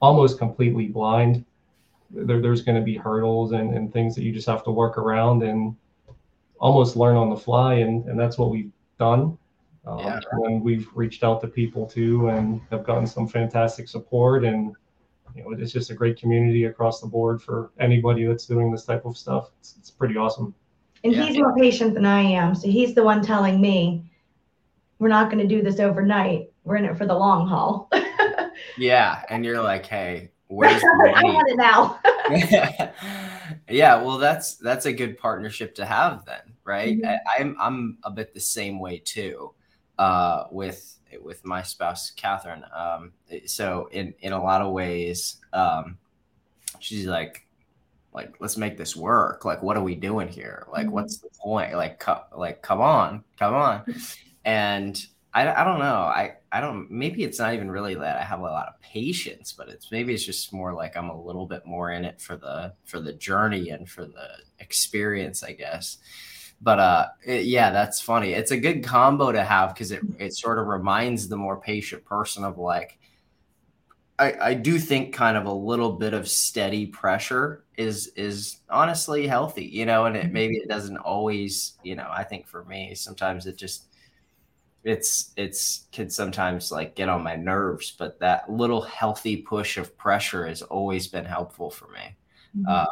almost 0.00 0.38
completely 0.38 0.86
blind, 0.86 1.44
there, 2.10 2.40
there's 2.40 2.62
going 2.62 2.76
to 2.76 2.84
be 2.84 2.96
hurdles 2.96 3.52
and, 3.52 3.74
and 3.74 3.92
things 3.92 4.14
that 4.14 4.22
you 4.22 4.32
just 4.32 4.48
have 4.48 4.64
to 4.64 4.70
work 4.70 4.98
around 4.98 5.42
and 5.42 5.76
almost 6.58 6.96
learn 6.96 7.16
on 7.16 7.28
the 7.30 7.36
fly. 7.36 7.74
And, 7.74 8.06
and 8.06 8.18
that's 8.18 8.38
what 8.38 8.50
we've 8.50 8.72
done. 8.98 9.38
Um, 9.86 9.98
yeah. 9.98 10.20
And 10.32 10.62
we've 10.62 10.88
reached 10.94 11.24
out 11.24 11.40
to 11.42 11.48
people 11.48 11.86
too 11.86 12.28
and 12.28 12.60
have 12.70 12.84
gotten 12.84 13.06
some 13.06 13.28
fantastic 13.28 13.88
support. 13.88 14.44
And 14.44 14.74
you 15.34 15.42
know, 15.42 15.52
it's 15.52 15.72
just 15.72 15.90
a 15.90 15.94
great 15.94 16.18
community 16.18 16.64
across 16.64 17.00
the 17.00 17.06
board 17.06 17.42
for 17.42 17.72
anybody 17.78 18.24
that's 18.24 18.46
doing 18.46 18.70
this 18.70 18.84
type 18.84 19.04
of 19.04 19.16
stuff. 19.16 19.50
It's, 19.60 19.76
it's 19.78 19.90
pretty 19.90 20.16
awesome. 20.16 20.54
And 21.04 21.12
yeah. 21.12 21.24
he's 21.24 21.38
more 21.38 21.54
patient 21.56 21.94
than 21.94 22.06
I 22.06 22.20
am. 22.20 22.54
So 22.54 22.68
he's 22.68 22.94
the 22.94 23.02
one 23.02 23.22
telling 23.22 23.60
me, 23.60 24.04
we're 24.98 25.08
not 25.08 25.30
going 25.30 25.46
to 25.46 25.48
do 25.48 25.62
this 25.62 25.80
overnight. 25.80 26.50
We're 26.64 26.76
in 26.76 26.84
it 26.84 26.96
for 26.96 27.06
the 27.06 27.14
long 27.14 27.48
haul. 27.48 27.90
yeah. 28.78 29.22
And 29.28 29.44
you're 29.44 29.60
like, 29.60 29.84
hey, 29.84 30.30
where's 30.46 30.80
the 30.80 31.12
I 31.16 31.22
want 31.24 31.50
it 31.50 31.56
now. 31.56 32.92
yeah. 33.68 34.00
Well, 34.00 34.18
that's, 34.18 34.54
that's 34.56 34.86
a 34.86 34.92
good 34.92 35.18
partnership 35.18 35.74
to 35.76 35.84
have 35.84 36.24
then. 36.24 36.54
Right. 36.64 36.96
Mm-hmm. 36.96 37.06
I, 37.06 37.40
I'm, 37.40 37.56
I'm 37.60 37.98
a 38.04 38.10
bit 38.10 38.32
the 38.32 38.40
same 38.40 38.78
way 38.78 38.98
too 38.98 39.52
uh, 39.98 40.44
with 40.50 40.98
with 41.22 41.44
my 41.44 41.62
spouse 41.62 42.10
Catherine. 42.10 42.64
Um, 42.74 43.12
so 43.46 43.88
in 43.92 44.14
in 44.20 44.32
a 44.32 44.42
lot 44.42 44.62
of 44.62 44.72
ways, 44.72 45.36
um, 45.52 45.98
she's 46.78 47.06
like, 47.06 47.46
like 48.14 48.34
let's 48.40 48.56
make 48.56 48.76
this 48.76 48.94
work. 48.96 49.44
Like, 49.44 49.62
what 49.62 49.76
are 49.76 49.82
we 49.82 49.94
doing 49.94 50.28
here? 50.28 50.66
Like, 50.70 50.86
mm-hmm. 50.86 50.94
what's 50.94 51.18
the 51.18 51.28
point? 51.40 51.74
Like, 51.74 51.98
co- 51.98 52.24
like 52.36 52.62
come 52.62 52.80
on, 52.80 53.24
come 53.38 53.54
on. 53.54 53.82
And 54.44 55.00
I, 55.32 55.48
I 55.48 55.62
don't 55.62 55.78
know. 55.78 55.84
I 55.98 56.32
I 56.50 56.60
don't. 56.60 56.90
Maybe 56.90 57.22
it's 57.22 57.38
not 57.38 57.54
even 57.54 57.70
really 57.70 57.94
that 57.94 58.18
I 58.18 58.24
have 58.24 58.40
a 58.40 58.42
lot 58.42 58.66
of 58.66 58.80
patience, 58.80 59.52
but 59.52 59.68
it's 59.68 59.92
maybe 59.92 60.12
it's 60.12 60.26
just 60.26 60.52
more 60.52 60.74
like 60.74 60.96
I'm 60.96 61.10
a 61.10 61.22
little 61.22 61.46
bit 61.46 61.64
more 61.64 61.92
in 61.92 62.04
it 62.04 62.20
for 62.20 62.36
the 62.36 62.72
for 62.86 62.98
the 62.98 63.12
journey 63.12 63.70
and 63.70 63.88
for 63.88 64.04
the 64.04 64.28
experience, 64.58 65.44
I 65.44 65.52
guess 65.52 65.98
but 66.62 66.78
uh 66.78 67.06
it, 67.26 67.44
yeah 67.44 67.70
that's 67.70 68.00
funny 68.00 68.32
it's 68.32 68.52
a 68.52 68.56
good 68.56 68.84
combo 68.84 69.32
to 69.32 69.42
have 69.42 69.74
because 69.74 69.90
it, 69.90 70.00
it 70.18 70.32
sort 70.32 70.58
of 70.58 70.68
reminds 70.68 71.28
the 71.28 71.36
more 71.36 71.60
patient 71.60 72.04
person 72.04 72.44
of 72.44 72.56
like 72.56 72.98
I, 74.18 74.34
I 74.40 74.54
do 74.54 74.78
think 74.78 75.14
kind 75.14 75.36
of 75.36 75.46
a 75.46 75.52
little 75.52 75.92
bit 75.92 76.14
of 76.14 76.28
steady 76.28 76.86
pressure 76.86 77.64
is 77.76 78.08
is 78.08 78.60
honestly 78.68 79.26
healthy 79.26 79.64
you 79.64 79.86
know 79.86 80.04
and 80.06 80.16
it 80.16 80.24
mm-hmm. 80.24 80.32
maybe 80.32 80.56
it 80.56 80.68
doesn't 80.68 80.98
always 80.98 81.78
you 81.82 81.96
know 81.96 82.08
i 82.10 82.22
think 82.22 82.46
for 82.46 82.64
me 82.64 82.94
sometimes 82.94 83.46
it 83.46 83.56
just 83.56 83.86
it's 84.84 85.32
it's 85.36 85.86
can 85.92 86.10
sometimes 86.10 86.70
like 86.70 86.94
get 86.94 87.08
on 87.08 87.22
my 87.22 87.36
nerves 87.36 87.94
but 87.98 88.18
that 88.20 88.50
little 88.50 88.82
healthy 88.82 89.36
push 89.36 89.78
of 89.78 89.96
pressure 89.96 90.46
has 90.46 90.60
always 90.62 91.06
been 91.06 91.24
helpful 91.24 91.70
for 91.70 91.88
me 91.88 92.14
mm-hmm. 92.56 92.64
uh, 92.68 92.84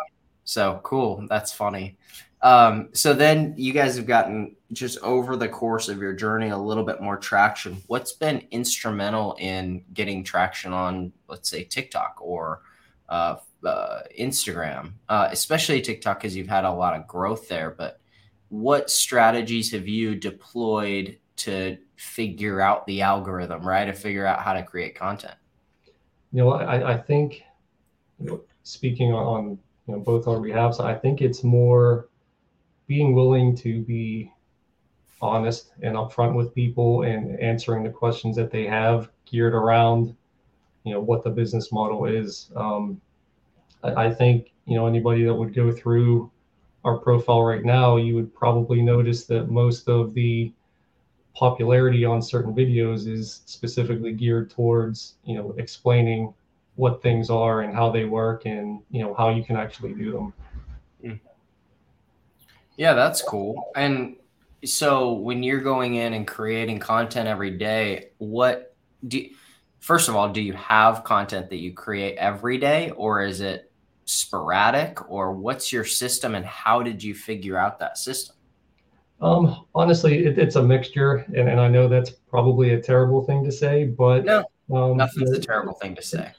so 0.45 0.81
cool 0.83 1.25
that's 1.29 1.53
funny 1.53 1.99
um, 2.43 2.89
so 2.93 3.13
then 3.13 3.55
you 3.57 3.73
guys 3.73 3.97
have 3.97 4.07
gotten 4.07 4.57
just 4.73 4.99
over 4.99 5.37
the 5.37 5.49
course 5.49 5.89
of 5.89 5.99
your 5.99 6.13
journey 6.13 6.49
a 6.49 6.59
little 6.59 6.85
bit 6.85 7.01
more 7.01 7.17
traction. 7.17 7.83
What's 7.87 8.13
been 8.13 8.47
instrumental 8.51 9.37
in 9.39 9.85
getting 9.93 10.25
traction 10.25 10.73
on, 10.73 11.13
let's 11.29 11.51
say, 11.51 11.65
TikTok 11.65 12.19
or 12.21 12.63
uh, 13.09 13.37
uh, 13.65 14.01
Instagram, 14.19 14.93
uh, 15.09 15.29
especially 15.31 15.83
TikTok, 15.83 16.21
because 16.21 16.35
you've 16.35 16.49
had 16.49 16.65
a 16.65 16.73
lot 16.73 16.95
of 16.97 17.07
growth 17.07 17.49
there. 17.49 17.71
But 17.71 18.01
what 18.49 18.91
strategies 18.91 19.73
have 19.73 19.89
you 19.89 20.15
deployed 20.15 21.19
to 21.37 21.79
figure 21.97 22.61
out 22.61 22.87
the 22.87 23.03
algorithm, 23.03 23.67
right? 23.67 23.87
To 23.87 23.93
figure 23.93 24.27
out 24.27 24.41
how 24.41 24.53
to 24.53 24.63
create 24.63 24.95
content. 24.95 25.35
You 26.33 26.45
know, 26.45 26.53
I, 26.53 26.93
I 26.93 26.97
think 26.99 27.43
speaking 28.63 29.13
on 29.13 29.59
you 29.87 29.95
know 29.95 30.01
both 30.01 30.29
our 30.29 30.39
behalves, 30.39 30.81
I 30.81 30.95
think 30.95 31.23
it's 31.23 31.43
more 31.43 32.10
being 32.91 33.15
willing 33.15 33.55
to 33.55 33.83
be 33.83 34.33
honest 35.23 35.71
and 35.81 35.95
upfront 35.95 36.35
with 36.35 36.53
people 36.53 37.03
and 37.03 37.39
answering 37.39 37.85
the 37.85 37.89
questions 37.89 38.35
that 38.35 38.51
they 38.51 38.67
have 38.67 39.09
geared 39.27 39.55
around 39.55 40.13
you 40.83 40.93
know 40.93 40.99
what 40.99 41.23
the 41.23 41.31
business 41.31 41.71
model 41.71 42.07
is 42.07 42.51
um, 42.57 43.01
I, 43.85 44.07
I, 44.07 44.11
think 44.13 44.51
you 44.67 44.75
know 44.75 44.89
anybody 44.89 45.23
that 45.23 45.33
would 45.33 45.55
go 45.55 45.71
through 45.71 46.33
our 46.85 46.99
profile 46.99 47.45
right 47.45 47.65
now 47.65 47.97
you 47.97 48.17
would 48.17 48.35
probably 48.35 48.83
notice 48.83 49.25
that 49.27 49.49
most 49.51 49.89
of 49.89 50.13
the 50.13 50.53
popularity 51.37 52.05
on 52.05 52.21
certain 52.21 52.53
videos 52.53 53.07
is 53.07 53.43
specifically 53.47 54.15
geared 54.15 54.51
towards 54.51 55.15
you 55.23 55.37
know 55.37 55.55
explaining 55.59 56.35
what 56.75 57.03
things 57.03 57.31
are 57.31 57.61
and 57.61 57.73
how 57.73 57.89
they 57.89 58.05
work 58.05 58.47
and 58.47 58.81
you 58.91 59.01
know 59.01 59.15
how 59.15 59.29
you 59.29 59.45
can 59.45 59.55
actually 59.55 59.95
do 59.95 60.11
them. 60.11 60.33
Yeah 62.81 62.95
that's 62.95 63.23
cool 63.23 63.71
and 63.77 64.17
so 64.65 65.13
when 65.13 65.43
you're 65.43 65.61
going 65.61 65.95
in 65.95 66.13
and 66.13 66.27
creating 66.27 66.79
content 66.79 67.29
every 67.29 67.53
day, 67.53 68.11
what 68.19 68.75
do 69.07 69.19
you, 69.19 69.31
first 69.79 70.09
of 70.09 70.17
all, 70.17 70.31
do 70.31 70.41
you 70.41 70.53
have 70.53 71.05
content 71.05 71.49
that 71.51 71.57
you 71.57 71.73
create 71.73 72.17
every 72.17 72.59
day 72.59 72.91
or 72.91 73.23
is 73.23 73.41
it 73.41 73.73
sporadic 74.05 75.11
or 75.11 75.33
what's 75.33 75.73
your 75.73 75.85
system 75.85 76.35
and 76.35 76.45
how 76.45 76.83
did 76.83 77.03
you 77.03 77.15
figure 77.15 77.57
out 77.57 77.79
that 77.79 77.97
system? 77.97 78.37
Um, 79.21 79.67
honestly, 79.75 80.25
it, 80.25 80.39
it's 80.39 80.57
a 80.57 80.63
mixture, 80.63 81.27
and, 81.37 81.47
and 81.49 81.61
I 81.61 81.69
know 81.69 81.89
that's 81.89 82.09
probably 82.09 82.73
a 82.73 82.81
terrible 82.81 83.23
thing 83.23 83.45
to 83.45 83.53
say, 83.53 83.85
but 83.85 84.25
no, 84.25 84.45
um, 84.75 84.97
nothing's 84.97 85.31
a 85.33 85.41
terrible 85.41 85.75
thing 85.75 85.95
to 85.95 86.03
say. 86.03 86.33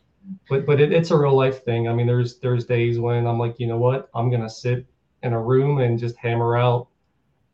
But 0.49 0.65
but 0.65 0.81
it, 0.81 0.91
it's 0.91 1.11
a 1.11 1.17
real 1.17 1.35
life 1.35 1.63
thing. 1.63 1.87
I 1.87 1.93
mean, 1.93 2.07
there's 2.07 2.39
there's 2.39 2.65
days 2.65 2.99
when 2.99 3.27
I'm 3.27 3.37
like, 3.37 3.59
you 3.59 3.67
know 3.67 3.77
what, 3.77 4.09
I'm 4.15 4.31
gonna 4.31 4.49
sit 4.49 4.87
in 5.23 5.33
a 5.33 5.41
room 5.41 5.79
and 5.79 5.99
just 5.99 6.17
hammer 6.17 6.57
out 6.57 6.87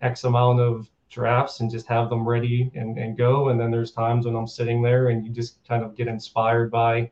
X 0.02 0.24
amount 0.24 0.60
of 0.60 0.90
drafts 1.10 1.60
and 1.60 1.72
just 1.72 1.88
have 1.88 2.10
them 2.10 2.28
ready 2.28 2.72
and, 2.76 2.98
and 2.98 3.18
go. 3.18 3.50
And 3.50 3.60
then 3.60 3.72
there's 3.72 3.92
times 3.92 4.26
when 4.26 4.36
I'm 4.36 4.48
sitting 4.48 4.82
there 4.82 5.10
and 5.10 5.26
you 5.26 5.32
just 5.32 5.66
kind 5.68 5.84
of 5.84 5.96
get 5.96 6.08
inspired 6.08 6.72
by 6.72 7.10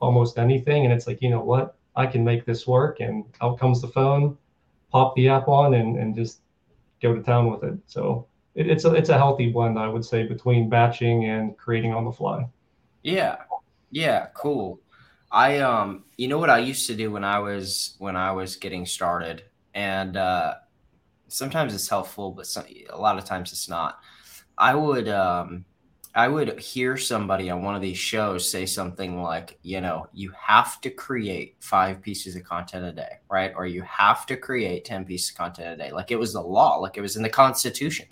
almost 0.00 0.38
anything. 0.38 0.84
And 0.84 0.92
it's 0.92 1.06
like, 1.06 1.22
you 1.22 1.30
know 1.30 1.42
what? 1.42 1.76
I 1.96 2.06
can 2.06 2.24
make 2.24 2.44
this 2.44 2.66
work. 2.66 3.00
And 3.00 3.24
out 3.40 3.58
comes 3.58 3.80
the 3.80 3.88
phone, 3.88 4.36
pop 4.90 5.14
the 5.14 5.28
app 5.28 5.48
on 5.48 5.74
and, 5.74 5.98
and 5.98 6.14
just 6.14 6.40
go 7.02 7.14
to 7.14 7.22
town 7.22 7.50
with 7.50 7.64
it. 7.64 7.78
So 7.86 8.26
it, 8.54 8.68
it's 8.68 8.84
a 8.84 8.94
it's 8.94 9.08
a 9.08 9.18
healthy 9.18 9.50
blend, 9.50 9.78
I 9.78 9.88
would 9.88 10.04
say, 10.04 10.26
between 10.26 10.68
batching 10.68 11.26
and 11.26 11.56
creating 11.56 11.92
on 11.92 12.04
the 12.04 12.12
fly. 12.12 12.46
Yeah. 13.02 13.36
Yeah, 13.90 14.26
cool. 14.34 14.80
I 15.30 15.58
um 15.58 16.04
you 16.16 16.28
know 16.28 16.38
what 16.38 16.50
I 16.50 16.58
used 16.58 16.86
to 16.86 16.94
do 16.94 17.10
when 17.10 17.24
I 17.24 17.38
was 17.38 17.94
when 17.98 18.16
I 18.16 18.32
was 18.32 18.56
getting 18.56 18.86
started 18.86 19.44
and 19.78 20.16
uh 20.16 20.54
sometimes 21.28 21.74
it's 21.74 21.88
helpful, 21.88 22.32
but 22.32 22.46
some, 22.46 22.64
a 22.90 22.98
lot 22.98 23.18
of 23.18 23.24
times 23.24 23.52
it's 23.52 23.68
not. 23.68 24.00
I 24.56 24.74
would 24.74 25.08
um, 25.08 25.64
I 26.14 26.26
would 26.26 26.58
hear 26.58 26.96
somebody 26.96 27.48
on 27.50 27.62
one 27.62 27.76
of 27.76 27.82
these 27.82 27.98
shows 27.98 28.50
say 28.50 28.66
something 28.66 29.22
like, 29.22 29.58
you 29.62 29.80
know, 29.80 30.08
you 30.12 30.32
have 30.32 30.80
to 30.80 30.90
create 30.90 31.56
five 31.60 32.02
pieces 32.02 32.34
of 32.34 32.42
content 32.42 32.84
a 32.84 32.92
day, 32.92 33.18
right? 33.30 33.52
Or 33.54 33.66
you 33.66 33.82
have 33.82 34.26
to 34.26 34.36
create 34.36 34.84
10 34.84 35.04
pieces 35.04 35.30
of 35.30 35.36
content 35.36 35.80
a 35.80 35.84
day. 35.84 35.92
Like 35.92 36.10
it 36.10 36.18
was 36.18 36.32
the 36.32 36.40
law, 36.40 36.78
like 36.78 36.96
it 36.96 37.02
was 37.02 37.16
in 37.16 37.22
the 37.22 37.28
constitution. 37.28 38.06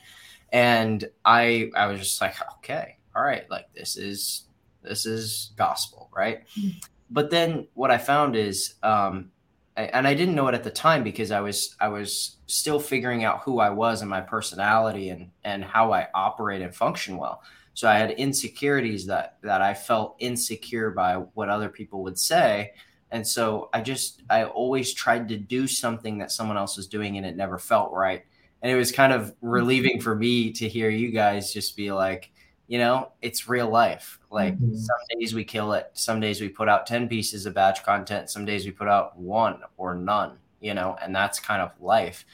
And 0.53 1.05
I 1.25 1.71
I 1.75 1.87
was 1.87 1.99
just 1.99 2.21
like, 2.21 2.35
okay, 2.59 2.99
all 3.17 3.25
right, 3.25 3.51
like 3.51 3.73
this 3.75 3.97
is 3.97 4.45
this 4.83 5.05
is 5.05 5.53
gospel, 5.57 6.11
right? 6.15 6.47
Mm-hmm. 6.57 6.79
But 7.11 7.31
then 7.31 7.67
what 7.75 7.91
I 7.91 7.99
found 7.99 8.37
is 8.37 8.75
um, 8.83 9.31
and 9.77 10.07
I 10.07 10.15
didn't 10.15 10.35
know 10.35 10.49
it 10.49 10.55
at 10.55 10.65
the 10.65 10.71
time 10.71 11.03
because 11.03 11.31
I 11.31 11.41
was 11.41 11.77
I 11.81 11.89
was 11.89 12.37
still 12.47 12.81
figuring 12.81 13.25
out 13.25 13.43
who 13.43 13.59
I 13.61 13.71
was 13.71 14.01
and 14.01 14.11
my 14.11 14.21
personality 14.21 15.11
and 15.11 15.31
and 15.45 15.63
how 15.65 15.93
I 15.93 16.09
operate 16.15 16.63
and 16.63 16.75
function 16.75 17.17
well. 17.17 17.43
So 17.75 17.89
I 17.89 17.99
had 17.99 18.13
insecurities 18.13 19.07
that 19.07 19.37
that 19.43 19.61
I 19.61 19.75
felt 19.75 20.17
insecure 20.19 20.91
by 20.91 21.17
what 21.17 21.51
other 21.51 21.69
people 21.69 22.03
would 22.05 22.19
say. 22.19 22.73
And 23.11 23.27
so 23.27 23.69
I 23.73 23.83
just 23.83 24.23
I 24.31 24.45
always 24.45 24.95
tried 24.95 25.29
to 25.29 25.37
do 25.37 25.67
something 25.67 26.19
that 26.19 26.33
someone 26.33 26.57
else 26.57 26.77
was 26.77 26.87
doing 26.87 27.19
and 27.19 27.27
it 27.27 27.37
never 27.37 27.59
felt 27.59 27.93
right. 27.93 28.25
And 28.63 28.73
it 28.73 28.77
was 28.77 28.91
kind 28.93 29.13
of 29.13 29.27
mm-hmm. 29.27 29.49
relieving 29.49 30.01
for 30.01 30.15
me 30.15 30.53
to 30.53 30.69
hear 30.69 30.89
you 30.89 31.11
guys 31.11 31.53
just 31.53 31.77
be 31.77 31.93
like, 31.93 32.31
you 32.69 32.79
know, 32.79 33.13
it's 33.23 33.49
real 33.49 33.69
life. 33.69 34.19
Like 34.31 34.55
mm-hmm. 34.55 34.75
some 34.75 34.97
days 35.19 35.35
we 35.35 35.45
kill 35.45 35.73
it, 35.73 35.91
some 35.93 36.21
days 36.21 36.41
we 36.41 36.49
put 36.49 36.69
out 36.69 36.87
10 36.87 37.09
pieces 37.09 37.47
of 37.47 37.55
batch 37.55 37.85
content, 37.85 38.31
some 38.31 38.45
days 38.45 38.65
we 38.65 38.73
put 38.73 38.89
out 38.89 39.17
one 39.19 39.61
or 39.77 39.95
none, 39.95 40.39
you 40.61 40.75
know, 40.75 40.97
and 41.01 41.15
that's 41.15 41.39
kind 41.39 41.63
of 41.63 41.71
life. 41.81 42.25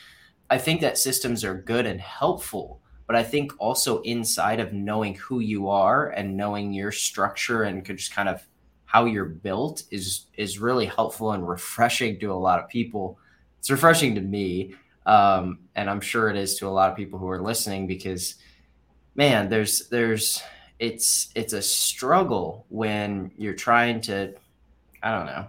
I 0.50 0.58
think 0.58 0.80
that 0.80 0.98
systems 0.98 1.44
are 1.44 1.54
good 1.54 1.86
and 1.86 2.00
helpful, 2.00 2.80
but 3.06 3.16
I 3.16 3.22
think 3.22 3.52
also 3.58 4.00
inside 4.02 4.60
of 4.60 4.72
knowing 4.72 5.14
who 5.16 5.40
you 5.40 5.68
are 5.68 6.08
and 6.10 6.36
knowing 6.36 6.72
your 6.72 6.92
structure 6.92 7.64
and 7.64 7.84
just 7.84 8.14
kind 8.14 8.28
of 8.28 8.46
how 8.84 9.06
you're 9.06 9.24
built 9.24 9.84
is 9.90 10.26
is 10.36 10.58
really 10.58 10.84
helpful 10.84 11.32
and 11.32 11.48
refreshing 11.48 12.20
to 12.20 12.30
a 12.30 12.34
lot 12.34 12.58
of 12.58 12.68
people. 12.68 13.18
It's 13.58 13.70
refreshing 13.70 14.14
to 14.16 14.20
me, 14.20 14.74
um, 15.06 15.60
and 15.74 15.88
I'm 15.88 16.02
sure 16.02 16.28
it 16.28 16.36
is 16.36 16.58
to 16.58 16.68
a 16.68 16.68
lot 16.68 16.90
of 16.90 16.96
people 16.96 17.18
who 17.18 17.28
are 17.30 17.40
listening 17.40 17.86
because 17.86 18.34
man, 19.14 19.48
there's 19.48 19.88
there's 19.88 20.42
it's 20.78 21.28
it's 21.34 21.52
a 21.52 21.62
struggle 21.62 22.66
when 22.68 23.30
you're 23.36 23.54
trying 23.54 24.00
to 24.02 24.34
I 25.02 25.16
don't 25.16 25.26
know 25.26 25.46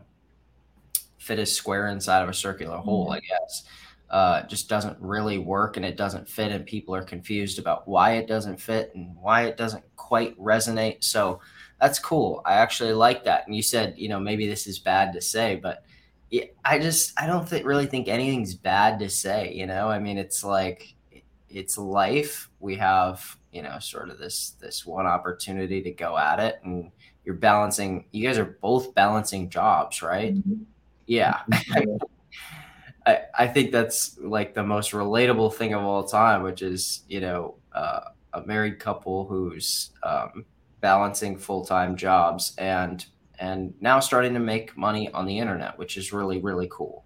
fit 1.18 1.40
a 1.40 1.46
square 1.46 1.88
inside 1.88 2.22
of 2.22 2.30
a 2.30 2.34
circular 2.34 2.78
hole. 2.78 3.12
I 3.12 3.22
guess 3.22 3.64
uh, 4.10 4.44
just 4.44 4.68
doesn't 4.68 4.98
really 5.00 5.38
work 5.38 5.78
and 5.78 5.86
it 5.86 5.98
doesn't 5.98 6.28
fit, 6.30 6.52
and 6.52 6.66
people 6.66 6.94
are 6.94 7.04
confused 7.04 7.60
about 7.60 7.88
why 7.88 8.14
it 8.14 8.28
doesn't 8.28 8.60
fit 8.60 8.92
and 8.94 9.16
why 9.20 9.44
it 9.44 9.58
doesn't 9.58 9.84
quite 9.96 10.38
resonate. 10.40 11.04
So 11.04 11.40
that's 11.80 11.98
cool. 11.98 12.42
I 12.46 12.54
actually 12.54 12.94
like 12.94 13.24
that. 13.24 13.48
And 13.48 13.56
you 13.56 13.64
said, 13.64 13.96
you 13.98 14.10
know, 14.10 14.20
maybe 14.20 14.48
this 14.48 14.68
is 14.68 14.80
bad 14.80 15.14
to 15.14 15.22
say, 15.22 15.56
but 15.56 15.84
I 16.66 16.80
just 16.80 17.20
I 17.20 17.28
don't 17.28 17.48
th- 17.48 17.64
really 17.64 17.86
think 17.86 18.08
anything's 18.08 18.56
bad 18.56 19.00
to 19.00 19.10
say. 19.10 19.54
You 19.54 19.66
know, 19.66 19.88
I 19.90 20.00
mean, 20.00 20.18
it's 20.18 20.44
like 20.44 20.94
it's 21.50 21.78
life. 21.78 22.50
We 22.60 22.76
have 22.76 23.38
you 23.54 23.62
know 23.62 23.78
sort 23.80 24.10
of 24.10 24.18
this 24.18 24.52
this 24.62 24.86
one 24.86 25.06
opportunity 25.06 25.82
to 25.82 25.92
go 25.92 26.18
at 26.18 26.40
it 26.40 26.60
and 26.64 26.92
you're 27.24 27.36
balancing 27.36 28.06
you 28.12 28.26
guys 28.26 28.38
are 28.38 28.58
both 28.62 28.94
balancing 28.96 29.50
jobs 29.50 30.02
right? 30.02 30.36
Mm-hmm. 30.36 30.64
yeah. 31.08 31.42
I, 33.06 33.20
I 33.38 33.48
think 33.48 33.74
that's 33.74 34.18
like 34.20 34.54
the 34.54 34.64
most 34.64 34.92
relatable 34.92 35.54
thing 35.54 35.74
of 35.74 35.84
all 35.84 36.04
time 36.06 36.42
which 36.42 36.62
is 36.62 37.04
you 37.08 37.20
know 37.22 37.56
uh, 37.74 38.02
a 38.34 38.42
married 38.46 38.80
couple 38.80 39.26
who's 39.26 39.92
um, 40.04 40.46
balancing 40.80 41.38
full-time 41.38 41.96
jobs 41.96 42.54
and 42.58 43.06
and 43.40 43.74
now 43.82 44.00
starting 44.00 44.34
to 44.34 44.40
make 44.40 44.78
money 44.78 45.12
on 45.12 45.26
the 45.26 45.38
internet 45.38 45.78
which 45.78 45.98
is 45.98 46.14
really 46.14 46.40
really 46.40 46.68
cool. 46.72 47.06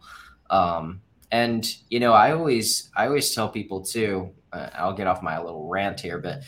Um, 0.50 1.02
and 1.32 1.76
you 1.90 2.00
know 2.00 2.14
i 2.14 2.32
always 2.32 2.90
i 2.96 3.06
always 3.06 3.34
tell 3.36 3.50
people 3.50 3.82
too 3.82 4.32
I'll 4.58 4.94
get 4.94 5.08
off 5.08 5.22
my 5.22 5.40
little 5.40 5.68
rant 5.68 6.00
here, 6.00 6.20
but 6.20 6.44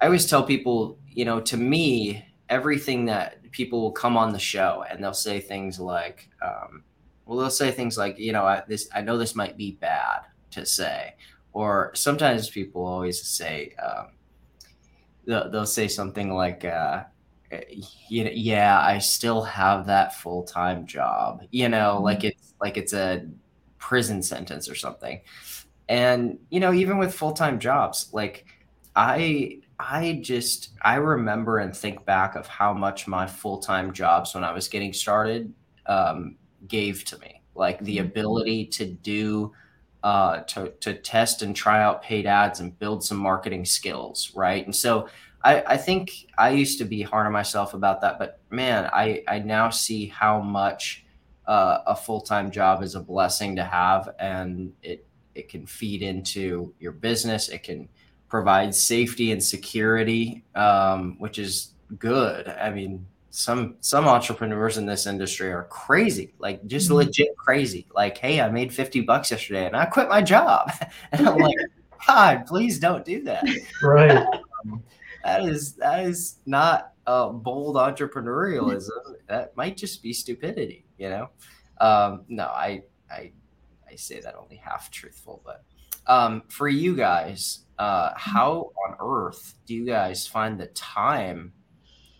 I 0.00 0.06
always 0.06 0.26
tell 0.26 0.42
people, 0.42 0.98
you 1.08 1.24
know, 1.24 1.40
to 1.40 1.56
me, 1.56 2.24
everything 2.48 3.06
that 3.06 3.50
people 3.50 3.80
will 3.80 3.92
come 3.92 4.16
on 4.16 4.32
the 4.32 4.38
show 4.38 4.84
and 4.88 5.02
they'll 5.02 5.14
say 5.14 5.40
things 5.40 5.80
like, 5.80 6.28
um, 6.42 6.84
well, 7.24 7.38
they'll 7.38 7.50
say 7.50 7.70
things 7.70 7.98
like, 7.98 8.18
you 8.18 8.32
know, 8.32 8.44
I, 8.44 8.62
this, 8.68 8.88
I 8.94 9.00
know 9.00 9.18
this 9.18 9.34
might 9.34 9.56
be 9.56 9.72
bad 9.72 10.20
to 10.52 10.64
say, 10.64 11.14
or 11.52 11.90
sometimes 11.94 12.50
people 12.50 12.84
always 12.84 13.22
say, 13.26 13.74
um, 13.82 14.08
they'll, 15.26 15.50
they'll 15.50 15.66
say 15.66 15.88
something 15.88 16.32
like, 16.32 16.64
uh, 16.64 17.04
yeah, 18.08 18.80
I 18.80 18.98
still 18.98 19.42
have 19.42 19.86
that 19.86 20.14
full 20.14 20.42
time 20.44 20.86
job, 20.86 21.42
you 21.50 21.68
know, 21.68 21.94
mm-hmm. 21.94 22.04
like 22.04 22.24
it's 22.24 22.54
like 22.60 22.76
it's 22.76 22.92
a 22.92 23.26
prison 23.78 24.22
sentence 24.22 24.68
or 24.68 24.74
something 24.74 25.20
and 25.88 26.38
you 26.50 26.60
know 26.60 26.72
even 26.72 26.98
with 26.98 27.14
full-time 27.14 27.58
jobs 27.58 28.08
like 28.12 28.46
i 28.94 29.58
i 29.78 30.18
just 30.22 30.70
i 30.82 30.96
remember 30.96 31.58
and 31.58 31.76
think 31.76 32.04
back 32.04 32.34
of 32.34 32.46
how 32.46 32.72
much 32.72 33.06
my 33.06 33.26
full-time 33.26 33.92
jobs 33.92 34.34
when 34.34 34.44
i 34.44 34.52
was 34.52 34.68
getting 34.68 34.92
started 34.92 35.52
um, 35.86 36.36
gave 36.66 37.04
to 37.04 37.18
me 37.18 37.40
like 37.54 37.78
the 37.84 37.98
mm-hmm. 37.98 38.06
ability 38.06 38.66
to 38.66 38.86
do 38.86 39.52
uh, 40.02 40.40
to, 40.42 40.72
to 40.78 40.94
test 40.94 41.42
and 41.42 41.56
try 41.56 41.82
out 41.82 42.02
paid 42.02 42.26
ads 42.26 42.60
and 42.60 42.78
build 42.78 43.02
some 43.02 43.16
marketing 43.16 43.64
skills 43.64 44.32
right 44.34 44.64
and 44.64 44.74
so 44.74 45.08
I, 45.44 45.62
I 45.62 45.76
think 45.76 46.26
i 46.38 46.50
used 46.50 46.78
to 46.78 46.84
be 46.84 47.02
hard 47.02 47.26
on 47.26 47.32
myself 47.32 47.74
about 47.74 48.00
that 48.00 48.18
but 48.18 48.40
man 48.50 48.88
i 48.92 49.22
i 49.28 49.38
now 49.38 49.70
see 49.70 50.06
how 50.06 50.40
much 50.40 51.04
uh, 51.46 51.78
a 51.86 51.94
full-time 51.94 52.50
job 52.50 52.82
is 52.82 52.96
a 52.96 53.00
blessing 53.00 53.54
to 53.54 53.62
have 53.62 54.14
and 54.18 54.72
it 54.82 55.06
it 55.36 55.48
can 55.48 55.66
feed 55.66 56.02
into 56.02 56.72
your 56.80 56.92
business 56.92 57.48
it 57.48 57.62
can 57.62 57.88
provide 58.28 58.74
safety 58.74 59.32
and 59.32 59.42
security, 59.42 60.44
um, 60.54 61.16
which 61.18 61.38
is 61.38 61.72
good. 61.98 62.48
I 62.48 62.70
mean, 62.70 63.06
some 63.30 63.76
some 63.80 64.06
entrepreneurs 64.06 64.78
in 64.78 64.86
this 64.86 65.06
industry 65.06 65.52
are 65.52 65.64
crazy, 65.64 66.32
like 66.38 66.66
just 66.66 66.86
mm-hmm. 66.86 66.96
legit 66.96 67.36
crazy. 67.36 67.86
Like, 67.94 68.18
hey, 68.18 68.40
I 68.40 68.48
made 68.50 68.72
50 68.72 69.02
bucks 69.02 69.30
yesterday 69.30 69.66
and 69.66 69.76
I 69.76 69.84
quit 69.86 70.08
my 70.08 70.22
job. 70.22 70.70
And 71.12 71.28
I'm 71.28 71.38
like, 71.38 71.56
God, 72.06 72.46
please 72.46 72.78
don't 72.78 73.04
do 73.04 73.22
that. 73.24 73.44
Right. 73.82 74.26
Um, 74.64 74.82
that 75.22 75.44
is 75.44 75.74
that 75.74 76.06
is 76.06 76.36
not 76.46 76.92
uh, 77.06 77.28
bold 77.28 77.76
entrepreneurialism. 77.76 78.88
that 79.28 79.56
might 79.56 79.76
just 79.76 80.02
be 80.02 80.12
stupidity, 80.12 80.86
you 80.98 81.10
know. 81.10 81.28
Um, 81.78 82.24
no, 82.28 82.44
I 82.46 82.82
I 83.10 83.32
I 83.96 83.98
say 83.98 84.20
that 84.20 84.34
only 84.34 84.56
half 84.56 84.90
truthful, 84.90 85.40
but 85.42 85.64
um, 86.06 86.42
for 86.48 86.68
you 86.68 86.94
guys, 86.94 87.60
uh, 87.78 88.10
how 88.14 88.72
on 88.86 88.96
earth 89.00 89.54
do 89.64 89.74
you 89.74 89.86
guys 89.86 90.26
find 90.26 90.60
the 90.60 90.66
time 90.66 91.54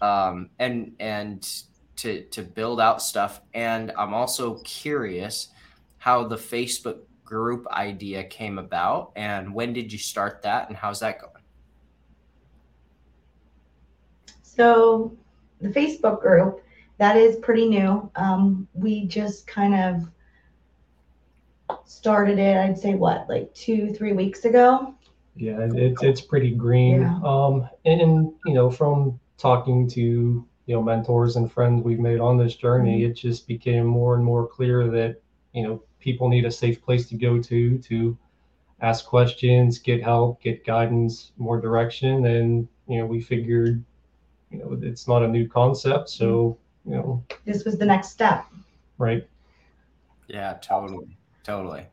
um, 0.01 0.49
and 0.59 0.95
and 1.01 1.47
to 1.97 2.23
to 2.31 2.43
build 2.43 2.81
out 2.81 3.03
stuff? 3.03 3.43
And 3.53 3.93
I'm 3.99 4.15
also 4.15 4.55
curious 4.65 5.49
how 5.99 6.27
the 6.27 6.37
Facebook 6.37 7.01
group 7.27 7.67
idea 7.69 8.25
came 8.25 8.59
about, 8.59 9.13
and 9.15 9.53
when 9.53 9.75
did 9.75 9.93
you 9.93 9.99
start 9.99 10.41
that, 10.45 10.69
and 10.69 10.79
how's 10.79 11.01
that 11.01 11.21
going? 11.21 11.45
So 14.41 15.15
the 15.61 15.69
Facebook 15.69 16.23
group, 16.23 16.63
that 16.97 17.19
is 17.19 17.37
pretty 17.37 17.69
new. 17.69 18.11
Um, 18.17 18.67
we 18.73 19.05
just 19.05 19.47
kind 19.47 19.75
of 19.75 20.11
started 21.87 22.39
it, 22.39 22.57
I'd 22.57 22.79
say 22.79 22.95
what, 22.95 23.29
like 23.29 23.53
two, 23.55 23.93
three 23.93 24.13
weeks 24.13 24.45
ago. 24.45 24.95
Yeah, 25.35 25.69
it's 25.73 26.03
it's 26.03 26.21
pretty 26.21 26.51
green. 26.51 27.03
Yeah. 27.03 27.21
Um, 27.23 27.69
and, 27.85 28.01
and 28.01 28.33
you 28.47 28.55
know, 28.55 28.71
from 28.71 29.21
talking 29.39 29.89
to 29.91 30.01
you 30.01 30.75
know 30.75 30.83
mentors 30.83 31.37
and 31.37 31.51
friends 31.51 31.85
we've 31.85 31.99
made 31.99 32.21
on 32.21 32.39
this 32.39 32.55
journey, 32.55 33.01
mm-hmm. 33.01 33.11
it 33.11 33.15
just 33.15 33.47
became 33.47 33.85
more 33.85 34.15
and 34.15 34.25
more 34.25 34.47
clear 34.47 34.89
that 34.89 35.21
you 35.53 35.63
know 35.63 35.83
people 36.01 36.29
need 36.29 36.47
a 36.47 36.51
safe 36.51 36.83
place 36.83 37.07
to 37.09 37.17
go 37.17 37.41
to 37.43 37.79
to 37.79 38.17
ask 38.81 39.05
questions, 39.07 39.79
get 39.79 40.03
help, 40.03 40.43
get 40.43 40.65
guidance, 40.65 41.33
more 41.37 41.61
direction, 41.61 42.25
and 42.27 42.69
you 42.89 42.99
know 42.99 43.07
we 43.07 43.21
figured 43.21 43.85
you 44.51 44.59
know 44.59 44.79
it's 44.83 45.09
not 45.09 45.23
a 45.23 45.29
new 45.29 45.49
concept 45.49 46.09
so 46.09 46.57
you 46.85 46.95
know 46.95 47.23
this 47.45 47.65
was 47.65 47.79
the 47.79 47.85
next 47.85 48.11
step 48.11 48.47
right 48.99 49.27
yeah 50.29 50.55
totally 50.63 51.16
totally 51.47 51.87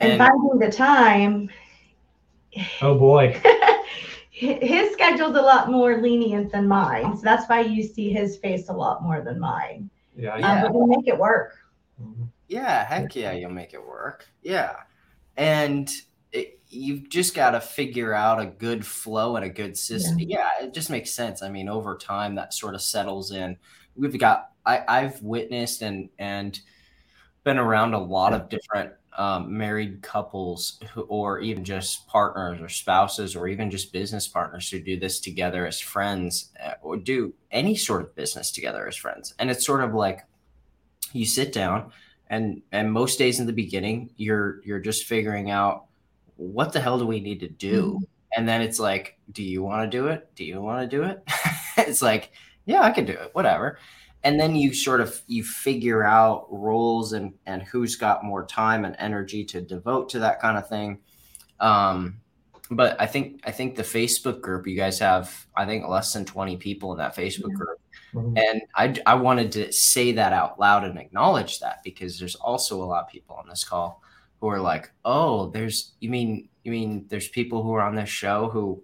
and, 0.00 0.12
and 0.12 0.18
finding 0.18 0.58
the 0.58 0.70
time 0.70 1.48
oh 2.82 2.98
boy 2.98 3.40
his 4.30 4.92
schedule's 4.92 5.36
a 5.36 5.40
lot 5.40 5.70
more 5.70 6.02
lenient 6.02 6.50
than 6.50 6.66
mine 6.66 7.16
so 7.16 7.22
that's 7.22 7.48
why 7.48 7.60
you 7.60 7.84
see 7.84 8.10
his 8.10 8.36
face 8.36 8.68
a 8.68 8.72
lot 8.72 9.02
more 9.02 9.22
than 9.22 9.38
mine 9.38 9.88
yeah, 10.16 10.36
yeah. 10.36 10.64
Um, 10.64 10.72
but 10.72 10.74
we 10.74 10.96
make 10.96 11.06
it 11.06 11.16
work 11.16 11.56
mm-hmm. 12.02 12.24
yeah 12.48 12.84
heck 12.84 13.14
yeah 13.14 13.32
you'll 13.32 13.50
make 13.50 13.74
it 13.74 13.86
work 13.86 14.26
yeah 14.42 14.74
and 15.36 15.90
you've 16.74 17.08
just 17.08 17.34
got 17.34 17.52
to 17.52 17.60
figure 17.60 18.12
out 18.12 18.40
a 18.40 18.46
good 18.46 18.84
flow 18.84 19.36
and 19.36 19.44
a 19.44 19.48
good 19.48 19.78
system. 19.78 20.18
Yeah. 20.18 20.50
yeah. 20.60 20.66
it 20.66 20.74
just 20.74 20.90
makes 20.90 21.12
sense. 21.12 21.42
I 21.42 21.48
mean, 21.48 21.68
over 21.68 21.96
time 21.96 22.34
that 22.34 22.52
sort 22.52 22.74
of 22.74 22.82
settles 22.82 23.32
in. 23.32 23.56
We've 23.96 24.18
got 24.18 24.50
I, 24.66 24.82
I've 24.86 25.22
witnessed 25.22 25.82
and 25.82 26.08
and 26.18 26.58
been 27.44 27.58
around 27.58 27.94
a 27.94 28.02
lot 28.02 28.32
of 28.32 28.48
different 28.48 28.92
um, 29.16 29.56
married 29.56 30.02
couples 30.02 30.80
who, 30.92 31.02
or 31.02 31.38
even 31.40 31.64
just 31.64 32.06
partners 32.08 32.60
or 32.60 32.68
spouses 32.68 33.36
or 33.36 33.46
even 33.46 33.70
just 33.70 33.92
business 33.92 34.26
partners 34.26 34.68
who 34.68 34.80
do 34.80 34.98
this 34.98 35.20
together 35.20 35.66
as 35.66 35.78
friends 35.78 36.50
uh, 36.64 36.72
or 36.82 36.96
do 36.96 37.32
any 37.52 37.76
sort 37.76 38.02
of 38.02 38.14
business 38.16 38.50
together 38.50 38.88
as 38.88 38.96
friends. 38.96 39.34
And 39.38 39.50
it's 39.50 39.64
sort 39.64 39.84
of 39.84 39.94
like 39.94 40.20
you 41.12 41.24
sit 41.24 41.52
down 41.52 41.92
and 42.28 42.62
and 42.72 42.90
most 42.90 43.18
days 43.18 43.38
in 43.38 43.46
the 43.46 43.52
beginning 43.52 44.10
you're 44.16 44.60
you're 44.64 44.80
just 44.80 45.04
figuring 45.04 45.50
out 45.50 45.84
what 46.36 46.72
the 46.72 46.80
hell 46.80 46.98
do 46.98 47.06
we 47.06 47.20
need 47.20 47.40
to 47.40 47.48
do? 47.48 47.92
Mm-hmm. 47.92 48.04
And 48.36 48.48
then 48.48 48.62
it's 48.62 48.80
like, 48.80 49.16
do 49.30 49.44
you 49.44 49.62
want 49.62 49.88
to 49.88 49.96
do 49.96 50.08
it? 50.08 50.28
Do 50.34 50.44
you 50.44 50.60
want 50.60 50.90
to 50.90 50.96
do 50.96 51.04
it? 51.04 51.22
it's 51.76 52.02
like, 52.02 52.32
yeah, 52.66 52.82
I 52.82 52.90
can 52.90 53.04
do 53.04 53.12
it, 53.12 53.30
whatever. 53.32 53.78
And 54.24 54.40
then 54.40 54.56
you 54.56 54.72
sort 54.72 55.00
of 55.00 55.20
you 55.26 55.44
figure 55.44 56.02
out 56.02 56.46
roles 56.50 57.12
and 57.12 57.34
and 57.46 57.62
who's 57.62 57.96
got 57.96 58.24
more 58.24 58.46
time 58.46 58.84
and 58.84 58.96
energy 58.98 59.44
to 59.46 59.60
devote 59.60 60.08
to 60.10 60.18
that 60.20 60.40
kind 60.40 60.56
of 60.56 60.68
thing. 60.68 60.98
Um, 61.60 62.20
but 62.70 63.00
I 63.00 63.06
think 63.06 63.42
I 63.44 63.50
think 63.50 63.76
the 63.76 63.82
Facebook 63.82 64.40
group 64.40 64.66
you 64.66 64.76
guys 64.76 64.98
have 64.98 65.46
I 65.56 65.66
think 65.66 65.86
less 65.86 66.12
than 66.12 66.24
20 66.24 66.56
people 66.56 66.92
in 66.92 66.98
that 66.98 67.14
Facebook 67.14 67.50
yeah. 67.50 67.56
group. 67.56 67.78
Mm-hmm. 68.14 68.38
And 68.38 68.62
I, 68.74 68.94
I 69.06 69.14
wanted 69.16 69.50
to 69.52 69.72
say 69.72 70.12
that 70.12 70.32
out 70.32 70.58
loud 70.58 70.84
and 70.84 70.98
acknowledge 70.98 71.58
that 71.60 71.82
because 71.82 72.18
there's 72.18 72.36
also 72.36 72.82
a 72.82 72.84
lot 72.84 73.04
of 73.04 73.10
people 73.10 73.36
on 73.36 73.48
this 73.48 73.64
call 73.64 74.02
who 74.40 74.48
are 74.48 74.60
like, 74.60 74.92
"Oh, 75.04 75.50
there's 75.50 75.94
you 76.00 76.10
mean 76.10 76.48
you 76.62 76.72
mean 76.72 77.06
there's 77.08 77.28
people 77.28 77.62
who 77.62 77.72
are 77.74 77.82
on 77.82 77.94
this 77.94 78.08
show 78.08 78.48
who 78.48 78.82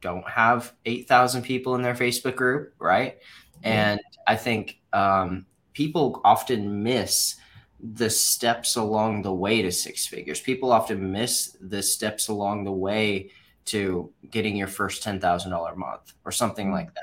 don't 0.00 0.28
have 0.28 0.74
8,000 0.84 1.42
people 1.42 1.76
in 1.76 1.82
their 1.82 1.94
Facebook 1.94 2.34
group, 2.34 2.74
right?" 2.78 3.18
And 3.62 4.00
I 4.26 4.36
think 4.36 4.80
um, 4.92 5.46
people 5.72 6.20
often 6.24 6.82
miss 6.82 7.36
the 7.82 8.10
steps 8.10 8.76
along 8.76 9.22
the 9.22 9.32
way 9.32 9.60
to 9.62 9.72
six 9.72 10.06
figures. 10.06 10.40
People 10.40 10.72
often 10.72 11.10
miss 11.10 11.56
the 11.60 11.82
steps 11.82 12.28
along 12.28 12.64
the 12.64 12.72
way 12.72 13.30
to 13.64 14.10
getting 14.30 14.56
your 14.56 14.68
first 14.68 15.04
$10,000 15.04 15.76
month 15.76 16.12
or 16.24 16.32
something 16.32 16.66
mm-hmm. 16.66 16.74
like 16.74 16.94
that. 16.94 17.02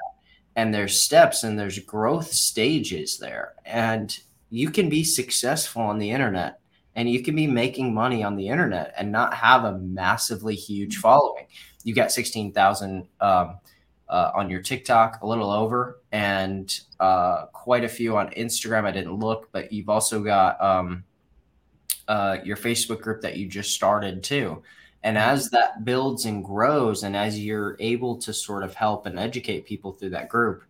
And 0.56 0.74
there's 0.74 1.04
steps 1.04 1.44
and 1.44 1.58
there's 1.58 1.80
growth 1.80 2.32
stages 2.32 3.18
there. 3.18 3.54
And 3.66 4.18
you 4.50 4.70
can 4.70 4.90
be 4.90 5.04
successful 5.04 5.82
on 5.82 6.00
the 6.00 6.12
internet 6.12 6.60
and 6.96 7.10
you 7.10 7.24
can 7.24 7.36
be 7.36 7.48
making 7.48 7.94
money 7.94 8.24
on 8.24 8.36
the 8.36 8.48
internet 8.48 8.94
and 8.98 9.12
not 9.12 9.34
have 9.34 9.64
a 9.64 9.78
massively 9.78 10.56
huge 10.56 10.96
mm-hmm. 10.96 11.02
following. 11.02 11.48
You 11.84 11.94
got 11.94 12.12
16,000 12.12 13.08
um, 13.22 13.60
uh, 14.10 14.32
on 14.36 14.50
your 14.50 14.62
TikTok, 14.62 15.22
a 15.22 15.28
little 15.28 15.52
over, 15.52 16.02
and 16.12 16.80
uh, 17.00 17.46
quite 17.48 17.84
a 17.84 17.90
few 17.90 18.18
on 18.18 18.30
Instagram. 18.32 18.86
I 18.86 18.92
didn't 18.92 19.14
look, 19.14 19.52
but 19.52 19.72
you've 19.72 19.90
also 19.90 20.22
got 20.24 20.60
um, 20.62 21.04
uh, 22.08 22.38
your 22.44 22.58
Facebook 22.58 23.02
group 23.02 23.22
that 23.22 23.38
you 23.38 23.48
just 23.48 23.74
started 23.74 24.24
too. 24.24 24.64
And 25.04 25.16
mm-hmm. 25.16 25.30
as 25.30 25.50
that 25.52 25.86
builds 25.86 26.26
and 26.26 26.44
grows, 26.44 27.04
and 27.04 27.16
as 27.16 27.40
you're 27.40 27.78
able 27.80 28.18
to 28.18 28.34
sort 28.34 28.64
of 28.64 28.74
help 28.74 29.06
and 29.06 29.20
educate 29.20 29.66
people 29.66 29.94
through 29.94 30.12
that 30.12 30.30
group, 30.30 30.64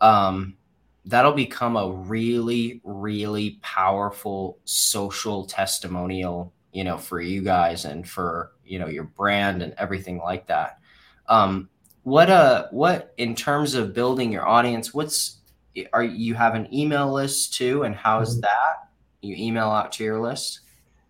um, 0.00 0.56
that'll 1.04 1.32
become 1.32 1.76
a 1.76 1.90
really 1.90 2.80
really 2.84 3.58
powerful 3.60 4.58
social 4.64 5.44
testimonial 5.44 6.52
you 6.72 6.84
know 6.84 6.96
for 6.96 7.20
you 7.20 7.42
guys 7.42 7.84
and 7.84 8.08
for 8.08 8.52
you 8.64 8.78
know 8.78 8.86
your 8.86 9.04
brand 9.04 9.62
and 9.62 9.74
everything 9.78 10.18
like 10.18 10.46
that 10.46 10.78
um 11.28 11.68
what 12.04 12.30
uh 12.30 12.66
what 12.70 13.12
in 13.16 13.34
terms 13.34 13.74
of 13.74 13.94
building 13.94 14.32
your 14.32 14.46
audience 14.46 14.92
what's 14.92 15.38
are 15.92 16.04
you 16.04 16.34
have 16.34 16.54
an 16.54 16.72
email 16.74 17.12
list 17.12 17.54
too 17.54 17.84
and 17.84 17.94
how's 17.94 18.32
mm-hmm. 18.32 18.40
that 18.40 18.88
you 19.20 19.34
email 19.38 19.70
out 19.70 19.92
to 19.92 20.04
your 20.04 20.20
list 20.20 20.60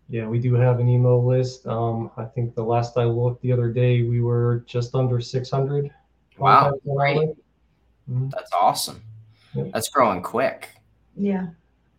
yeah 0.08 0.26
we 0.26 0.38
do 0.38 0.54
have 0.54 0.80
an 0.80 0.88
email 0.88 1.24
list 1.24 1.66
um 1.66 2.10
i 2.16 2.24
think 2.24 2.54
the 2.54 2.62
last 2.62 2.96
i 2.98 3.04
looked 3.04 3.40
the 3.42 3.50
other 3.50 3.72
day 3.72 4.02
we 4.02 4.20
were 4.20 4.64
just 4.66 4.94
under 4.94 5.20
600 5.20 5.90
wow 6.38 6.72
great. 6.84 7.16
Mm-hmm. 8.08 8.28
that's 8.28 8.52
awesome 8.52 9.02
that's 9.54 9.88
growing 9.88 10.22
quick. 10.22 10.70
Yeah. 11.16 11.48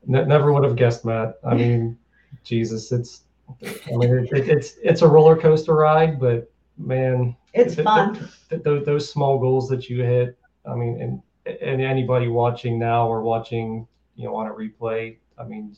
Ne- 0.06 0.26
never 0.26 0.52
would 0.52 0.64
have 0.64 0.76
guessed, 0.76 1.06
Matt. 1.06 1.36
I 1.44 1.54
mean, 1.56 1.98
Jesus, 2.44 2.92
it's 2.92 3.22
I 3.62 3.96
mean, 3.96 4.28
it, 4.32 4.50
it's 4.50 4.76
it's 4.82 5.02
a 5.02 5.08
roller 5.08 5.36
coaster 5.36 5.76
ride, 5.76 6.20
but 6.20 6.52
man, 6.78 7.36
it's 7.54 7.76
fun. 7.76 8.30
those, 8.50 8.86
those 8.86 9.10
small 9.10 9.40
goals 9.40 9.70
that 9.70 9.90
you 9.90 10.04
hit. 10.04 10.38
I 10.66 10.76
mean, 10.76 11.02
and 11.02 11.22
and 11.62 11.82
anybody 11.82 12.28
watching 12.28 12.80
now 12.80 13.08
or 13.08 13.22
watching, 13.22 13.88
you 14.16 14.26
know, 14.26 14.36
on 14.36 14.48
a 14.48 14.54
replay, 14.54 15.18
I 15.38 15.44
mean, 15.44 15.76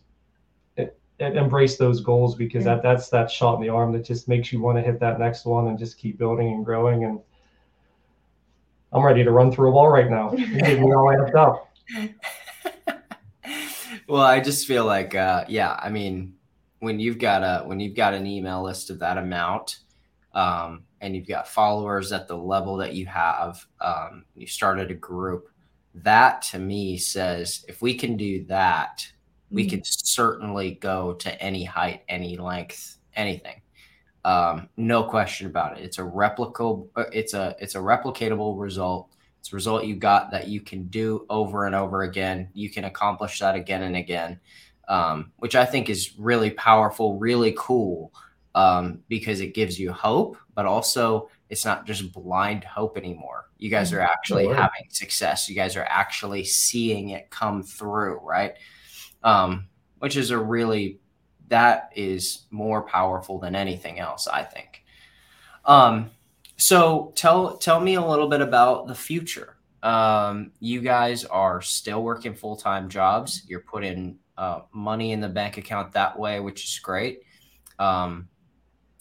it, 0.77 0.97
it, 1.19 1.35
embrace 1.35 1.77
those 1.77 2.01
goals 2.01 2.35
because 2.35 2.65
yeah. 2.65 2.75
that 2.75 2.83
that's 2.83 3.09
that 3.09 3.31
shot 3.31 3.55
in 3.55 3.61
the 3.61 3.69
arm 3.69 3.91
that 3.93 4.05
just 4.05 4.27
makes 4.27 4.51
you 4.51 4.61
want 4.61 4.77
to 4.77 4.83
hit 4.83 4.99
that 4.99 5.19
next 5.19 5.45
one 5.45 5.67
and 5.67 5.79
just 5.79 5.97
keep 5.97 6.17
building 6.17 6.53
and 6.53 6.63
growing 6.63 7.03
and 7.03 7.19
I'm 8.95 9.03
ready 9.03 9.25
to 9.25 9.31
run 9.31 9.51
through 9.51 9.69
a 9.69 9.71
wall 9.71 9.89
right 9.89 10.09
now. 10.09 10.31
You 10.31 10.47
me 10.47 10.93
all 10.93 11.13
amped 11.13 11.35
up. 11.35 11.69
well, 14.07 14.21
I 14.21 14.39
just 14.39 14.65
feel 14.65 14.85
like, 14.85 15.13
uh, 15.13 15.43
yeah, 15.49 15.77
I 15.77 15.89
mean, 15.89 16.35
when 16.79 17.01
you've 17.01 17.17
got 17.17 17.43
a 17.43 17.65
when 17.67 17.81
you've 17.81 17.95
got 17.95 18.13
an 18.13 18.25
email 18.25 18.63
list 18.63 18.89
of 18.89 18.99
that 18.99 19.17
amount, 19.17 19.79
um, 20.33 20.84
and 21.01 21.15
you've 21.15 21.27
got 21.27 21.47
followers 21.47 22.11
at 22.11 22.27
the 22.27 22.37
level 22.37 22.77
that 22.77 22.93
you 22.93 23.05
have, 23.05 23.65
um, 23.81 24.25
you 24.35 24.47
started 24.47 24.91
a 24.91 24.95
group. 24.95 25.49
That 25.93 26.41
to 26.43 26.59
me 26.59 26.97
says 26.97 27.65
if 27.67 27.81
we 27.81 27.95
can 27.95 28.17
do 28.17 28.43
that, 28.45 28.99
mm-hmm. 28.99 29.55
we 29.55 29.69
can 29.69 29.81
certainly 29.83 30.71
go 30.71 31.13
to 31.13 31.41
any 31.41 31.63
height, 31.63 32.03
any 32.09 32.37
length, 32.37 32.97
anything. 33.15 33.61
Um, 34.25 34.69
no 34.75 35.03
question 35.03 35.45
about 35.45 35.77
it. 35.77 35.83
It's 35.83 35.99
a 35.99 36.01
replicable. 36.01 36.87
Uh, 36.95 37.05
it's 37.13 37.35
a 37.35 37.55
it's 37.59 37.75
a 37.75 37.79
replicatable 37.79 38.59
result. 38.59 39.09
It's 39.39 39.53
a 39.53 39.55
result 39.55 39.85
you 39.85 39.95
got 39.95 40.31
that 40.31 40.47
you 40.47 40.61
can 40.61 40.87
do 40.87 41.27
over 41.29 41.67
and 41.67 41.75
over 41.75 42.01
again. 42.01 42.49
You 42.53 42.71
can 42.71 42.85
accomplish 42.85 43.37
that 43.39 43.55
again 43.55 43.83
and 43.83 43.95
again, 43.95 44.39
um, 44.87 45.31
which 45.37 45.55
I 45.55 45.65
think 45.65 45.91
is 45.91 46.13
really 46.17 46.49
powerful, 46.49 47.19
really 47.19 47.53
cool, 47.55 48.11
um, 48.55 49.01
because 49.09 49.41
it 49.41 49.53
gives 49.53 49.79
you 49.79 49.91
hope, 49.91 50.37
but 50.55 50.65
also 50.65 51.29
it's 51.49 51.65
not 51.65 51.85
just 51.85 52.11
blind 52.11 52.63
hope 52.63 52.97
anymore. 52.97 53.49
You 53.57 53.69
guys 53.69 53.93
are 53.93 53.97
mm-hmm. 53.97 54.11
actually 54.11 54.47
having 54.47 54.87
success. 54.89 55.47
You 55.47 55.55
guys 55.55 55.75
are 55.75 55.85
actually 55.87 56.45
seeing 56.45 57.09
it 57.09 57.29
come 57.29 57.61
through, 57.61 58.19
right? 58.23 58.53
Um, 59.23 59.67
which 59.99 60.17
is 60.17 60.31
a 60.31 60.37
really 60.37 60.99
that 61.49 61.91
is 61.95 62.47
more 62.49 62.81
powerful 62.81 63.39
than 63.39 63.55
anything 63.55 63.99
else, 63.99 64.27
I 64.27 64.43
think. 64.43 64.83
Um, 65.65 66.09
so 66.57 67.11
tell 67.15 67.57
tell 67.57 67.79
me 67.79 67.95
a 67.95 68.05
little 68.05 68.29
bit 68.29 68.41
about 68.41 68.87
the 68.87 68.95
future. 68.95 69.57
Um, 69.83 70.51
you 70.59 70.81
guys 70.81 71.25
are 71.25 71.61
still 71.61 72.01
working 72.01 72.33
full 72.33 72.55
time 72.55 72.89
jobs. 72.89 73.43
You're 73.47 73.59
putting 73.59 74.17
uh, 74.37 74.61
money 74.71 75.11
in 75.11 75.19
the 75.19 75.29
bank 75.29 75.57
account 75.57 75.91
that 75.91 76.17
way, 76.17 76.39
which 76.39 76.63
is 76.63 76.79
great. 76.79 77.19
Um, 77.77 78.29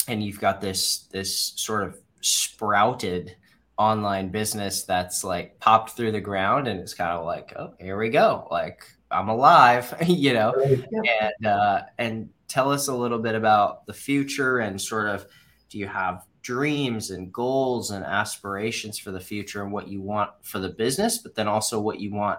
and 0.08 0.22
you've 0.22 0.40
got 0.40 0.60
this 0.60 1.04
this 1.10 1.52
sort 1.56 1.84
of 1.84 1.98
sprouted 2.20 3.36
online 3.76 4.28
business 4.28 4.84
that's 4.84 5.24
like 5.24 5.58
popped 5.60 5.90
through 5.90 6.12
the 6.12 6.20
ground, 6.20 6.68
and 6.68 6.80
it's 6.80 6.94
kind 6.94 7.12
of 7.12 7.24
like, 7.24 7.52
oh, 7.56 7.74
here 7.78 7.98
we 7.98 8.08
go. 8.08 8.46
Like 8.50 8.84
I'm 9.10 9.28
alive, 9.28 9.94
you 10.06 10.34
know, 10.34 10.52
and 10.56 11.46
uh, 11.46 11.82
and 11.98 12.30
tell 12.48 12.70
us 12.70 12.88
a 12.88 12.94
little 12.94 13.18
bit 13.18 13.34
about 13.34 13.86
the 13.86 13.92
future 13.92 14.58
and 14.58 14.80
sort 14.80 15.08
of 15.08 15.26
do 15.70 15.78
you 15.78 15.86
have 15.86 16.24
dreams 16.42 17.10
and 17.10 17.32
goals 17.32 17.90
and 17.90 18.04
aspirations 18.04 18.98
for 18.98 19.10
the 19.10 19.18
future 19.18 19.62
and 19.62 19.72
what 19.72 19.88
you 19.88 20.00
want 20.02 20.30
for 20.42 20.58
the 20.58 20.68
business, 20.68 21.18
but 21.18 21.34
then 21.34 21.48
also 21.48 21.80
what 21.80 22.00
you 22.00 22.12
want 22.12 22.38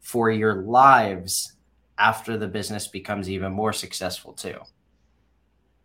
for 0.00 0.30
your 0.30 0.62
lives 0.62 1.54
after 1.98 2.36
the 2.36 2.46
business 2.46 2.86
becomes 2.86 3.30
even 3.30 3.50
more 3.50 3.72
successful 3.72 4.34
too. 4.34 4.58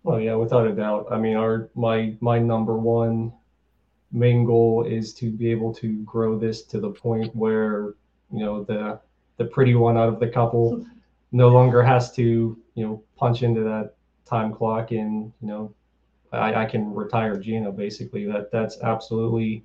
Well, 0.04 0.20
yeah, 0.20 0.36
without 0.36 0.68
a 0.68 0.74
doubt. 0.74 1.08
I 1.12 1.18
mean, 1.18 1.36
our 1.36 1.70
my 1.76 2.16
my 2.22 2.40
number 2.40 2.78
one 2.78 3.34
main 4.12 4.46
goal 4.46 4.84
is 4.84 5.14
to 5.14 5.32
be 5.32 5.52
able 5.52 5.74
to 5.76 6.02
grow 6.04 6.38
this 6.38 6.64
to 6.64 6.80
the 6.80 6.90
point 6.90 7.36
where 7.36 7.94
you 8.32 8.40
know 8.40 8.64
the 8.64 9.00
the 9.38 9.46
pretty 9.46 9.76
one 9.76 9.98
out 9.98 10.10
of 10.10 10.20
the 10.20 10.28
couple 10.28 10.86
no 11.32 11.50
longer 11.50 11.82
has 11.84 12.12
to 12.14 12.58
you 12.76 12.86
know 12.86 13.04
punch 13.16 13.44
into 13.44 13.62
that 13.62 13.94
time 14.26 14.54
clock 14.54 14.92
and 14.92 15.32
you 15.42 15.48
know 15.48 15.74
I, 16.32 16.64
I 16.64 16.66
can 16.66 16.94
retire 16.94 17.38
Gina 17.38 17.72
basically. 17.72 18.26
That 18.26 18.52
that's 18.52 18.80
absolutely 18.82 19.64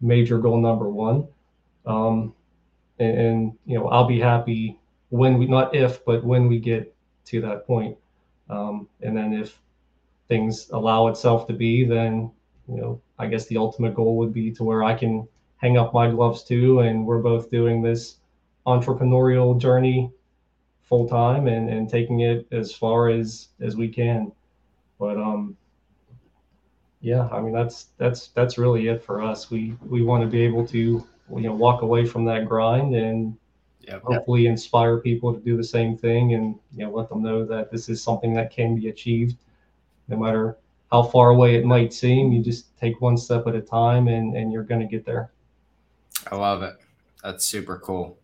major 0.00 0.38
goal 0.38 0.60
number 0.60 0.88
one. 0.88 1.26
Um, 1.86 2.34
and, 2.98 3.18
and, 3.18 3.52
you 3.64 3.78
know 3.78 3.88
I'll 3.88 4.06
be 4.06 4.20
happy 4.20 4.78
when 5.10 5.38
we 5.38 5.46
not 5.46 5.74
if 5.74 6.04
but 6.04 6.24
when 6.24 6.48
we 6.48 6.58
get 6.58 6.94
to 7.26 7.40
that 7.42 7.66
point 7.66 7.96
um, 8.50 8.88
and 9.02 9.16
then 9.16 9.32
if 9.32 9.58
things 10.28 10.68
allow 10.70 11.08
itself 11.08 11.46
to 11.46 11.52
be 11.52 11.84
then 11.84 12.30
you 12.68 12.76
know 12.76 13.00
I 13.18 13.26
guess 13.26 13.46
the 13.46 13.56
ultimate 13.56 13.94
goal 13.94 14.16
would 14.18 14.32
be 14.32 14.50
to 14.52 14.64
where 14.64 14.84
I 14.84 14.94
can 14.94 15.26
hang 15.56 15.76
up 15.76 15.92
my 15.92 16.10
gloves 16.10 16.44
too 16.44 16.80
and 16.80 17.06
we're 17.06 17.18
both 17.18 17.50
doing 17.50 17.82
this 17.82 18.16
entrepreneurial 18.66 19.58
journey 19.58 20.10
full 20.82 21.08
time 21.08 21.48
and, 21.48 21.68
and 21.68 21.88
taking 21.88 22.20
it 22.20 22.46
as 22.52 22.72
far 22.72 23.08
as 23.08 23.48
as 23.60 23.76
we 23.76 23.88
can. 23.88 24.32
But 24.98 25.16
um 25.16 25.56
yeah, 27.00 27.28
I 27.28 27.40
mean 27.40 27.52
that's 27.52 27.88
that's 27.96 28.28
that's 28.28 28.58
really 28.58 28.88
it 28.88 29.02
for 29.02 29.22
us. 29.22 29.50
We 29.50 29.74
we 29.86 30.02
want 30.02 30.22
to 30.22 30.28
be 30.28 30.42
able 30.42 30.66
to 30.68 30.78
you 30.78 31.06
know 31.40 31.54
walk 31.54 31.82
away 31.82 32.04
from 32.04 32.24
that 32.26 32.46
grind 32.46 32.94
and 32.94 33.36
yep. 33.88 34.02
hopefully 34.02 34.46
inspire 34.46 34.98
people 34.98 35.34
to 35.34 35.40
do 35.40 35.56
the 35.56 35.64
same 35.64 35.96
thing 35.96 36.34
and 36.34 36.54
you 36.76 36.84
know 36.84 36.90
let 36.90 37.08
them 37.08 37.22
know 37.22 37.44
that 37.44 37.70
this 37.70 37.88
is 37.88 38.02
something 38.02 38.32
that 38.34 38.50
can 38.50 38.76
be 38.76 38.88
achieved 38.88 39.36
no 40.08 40.16
matter 40.16 40.56
how 40.92 41.02
far 41.02 41.30
away 41.30 41.56
it 41.56 41.64
might 41.64 41.92
seem 41.92 42.32
you 42.32 42.42
just 42.42 42.76
take 42.78 43.00
one 43.00 43.16
step 43.16 43.46
at 43.46 43.54
a 43.54 43.60
time 43.60 44.08
and 44.08 44.36
and 44.36 44.52
you're 44.52 44.62
going 44.62 44.80
to 44.80 44.86
get 44.86 45.04
there 45.04 45.30
i 46.30 46.36
love 46.36 46.62
it 46.62 46.76
that's 47.22 47.44
super 47.44 47.78
cool 47.78 48.18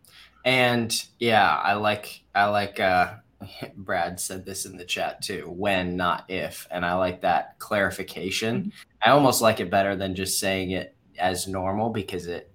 and 0.45 1.07
yeah, 1.19 1.55
I 1.55 1.73
like 1.73 2.21
I 2.33 2.45
like 2.45 2.79
uh 2.79 3.15
Brad 3.75 4.19
said 4.19 4.45
this 4.45 4.65
in 4.65 4.77
the 4.77 4.85
chat 4.85 5.21
too. 5.21 5.49
When, 5.49 5.97
not 5.97 6.25
if. 6.29 6.67
And 6.71 6.85
I 6.85 6.93
like 6.93 7.21
that 7.21 7.57
clarification. 7.59 8.57
Mm-hmm. 8.57 8.69
I 9.03 9.09
almost 9.09 9.41
like 9.41 9.59
it 9.59 9.71
better 9.71 9.95
than 9.95 10.15
just 10.15 10.39
saying 10.39 10.71
it 10.71 10.95
as 11.17 11.47
normal 11.47 11.89
because 11.89 12.27
it 12.27 12.51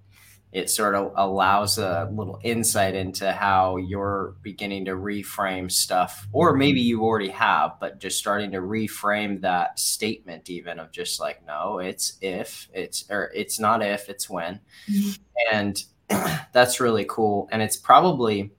it 0.52 0.68
sort 0.68 0.96
of 0.96 1.12
allows 1.16 1.78
a 1.78 2.10
little 2.12 2.40
insight 2.42 2.94
into 2.94 3.30
how 3.30 3.76
you're 3.76 4.34
beginning 4.42 4.84
to 4.84 4.92
reframe 4.92 5.70
stuff 5.70 6.26
or 6.32 6.56
maybe 6.56 6.80
you 6.80 7.02
already 7.02 7.28
have 7.28 7.72
but 7.80 8.00
just 8.00 8.18
starting 8.18 8.50
to 8.50 8.58
reframe 8.58 9.40
that 9.40 9.78
statement 9.78 10.50
even 10.50 10.80
of 10.80 10.90
just 10.90 11.20
like 11.20 11.44
no 11.46 11.78
it's 11.78 12.18
if 12.20 12.68
it's 12.74 13.04
or 13.10 13.30
it's 13.34 13.60
not 13.60 13.82
if 13.82 14.08
it's 14.08 14.28
when 14.28 14.58
mm-hmm. 14.88 15.10
and 15.52 15.84
that's 16.52 16.80
really 16.80 17.06
cool. 17.08 17.48
And 17.52 17.62
it's 17.62 17.76
probably, 17.76 18.52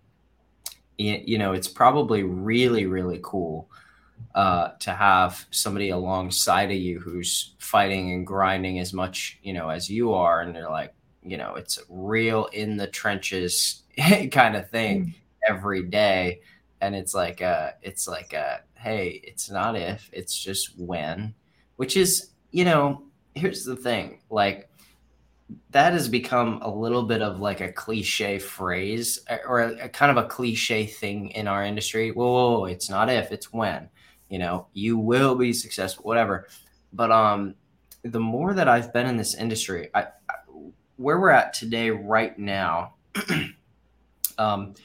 you 0.97 1.38
know, 1.38 1.54
it's 1.54 1.67
probably 1.67 2.23
really, 2.23 2.86
really 2.86 3.19
cool 3.23 3.69
uh, 4.36 4.69
to 4.80 4.91
have 4.91 5.45
somebody 5.51 5.89
alongside 5.89 6.71
of 6.71 6.77
you 6.77 6.99
who's 6.99 7.56
fighting 7.60 8.12
and 8.12 8.25
grinding 8.25 8.80
as 8.80 8.93
much, 8.93 9.39
you 9.41 9.54
know, 9.54 9.69
as 9.69 9.89
you 9.89 10.13
are. 10.13 10.41
And 10.41 10.56
they're 10.56 10.69
like, 10.69 10.93
you 11.24 11.38
know, 11.38 11.56
it's 11.56 11.80
real 11.90 12.46
in 12.48 12.78
the 12.78 12.88
trenches 12.88 13.84
kind 14.32 14.56
of 14.56 14.70
thing 14.70 15.06
mm. 15.06 15.14
every 15.48 15.84
day. 15.84 16.42
And 16.82 16.96
it's 16.96 17.14
like, 17.14 17.42
a, 17.42 17.76
it's 17.82 18.08
like, 18.08 18.34
a, 18.34 18.62
hey, 18.74 19.22
it's 19.24 19.50
not 19.50 19.76
if, 19.76 20.10
it's 20.12 20.38
just 20.38 20.78
when, 20.80 21.34
which 21.76 21.96
is, 21.96 22.32
you 22.52 22.66
know, 22.66 23.04
here's 23.36 23.64
the 23.64 23.76
thing 23.76 24.22
like, 24.30 24.68
that 25.72 25.94
has 25.94 26.08
become 26.08 26.60
a 26.62 26.70
little 26.70 27.04
bit 27.04 27.22
of 27.22 27.40
like 27.40 27.62
a 27.62 27.72
cliche 27.72 28.40
phrase 28.40 29.20
uh, 29.30 29.38
or 29.48 29.62
a, 29.62 29.86
a 29.86 29.90
kind 29.90 30.16
of 30.16 30.24
a 30.24 30.28
cliche 30.28 30.86
thing 30.86 31.30
in 31.32 31.48
our 31.48 31.64
industry. 31.64 32.12
Whoa, 32.12 32.32
whoa, 32.32 32.60
whoa, 32.60 32.66
it's 32.66 32.90
not 32.90 33.10
if, 33.10 33.32
it's 33.32 33.52
when. 33.52 33.90
You 34.30 34.40
know, 34.40 34.68
you 34.74 34.98
will 34.98 35.36
be 35.36 35.52
successful, 35.52 36.06
whatever. 36.06 36.48
But 36.94 37.12
um, 37.12 37.56
the 38.04 38.20
more 38.20 38.54
that 38.54 38.68
I've 38.68 38.94
been 38.94 39.08
in 39.08 39.18
this 39.18 39.36
industry, 39.36 39.90
I 39.94 40.08
where 41.02 41.20
we're 41.20 41.30
at 41.30 41.54
today, 41.54 41.90
right 41.90 42.38
now, 42.38 42.94
um, 44.38 44.76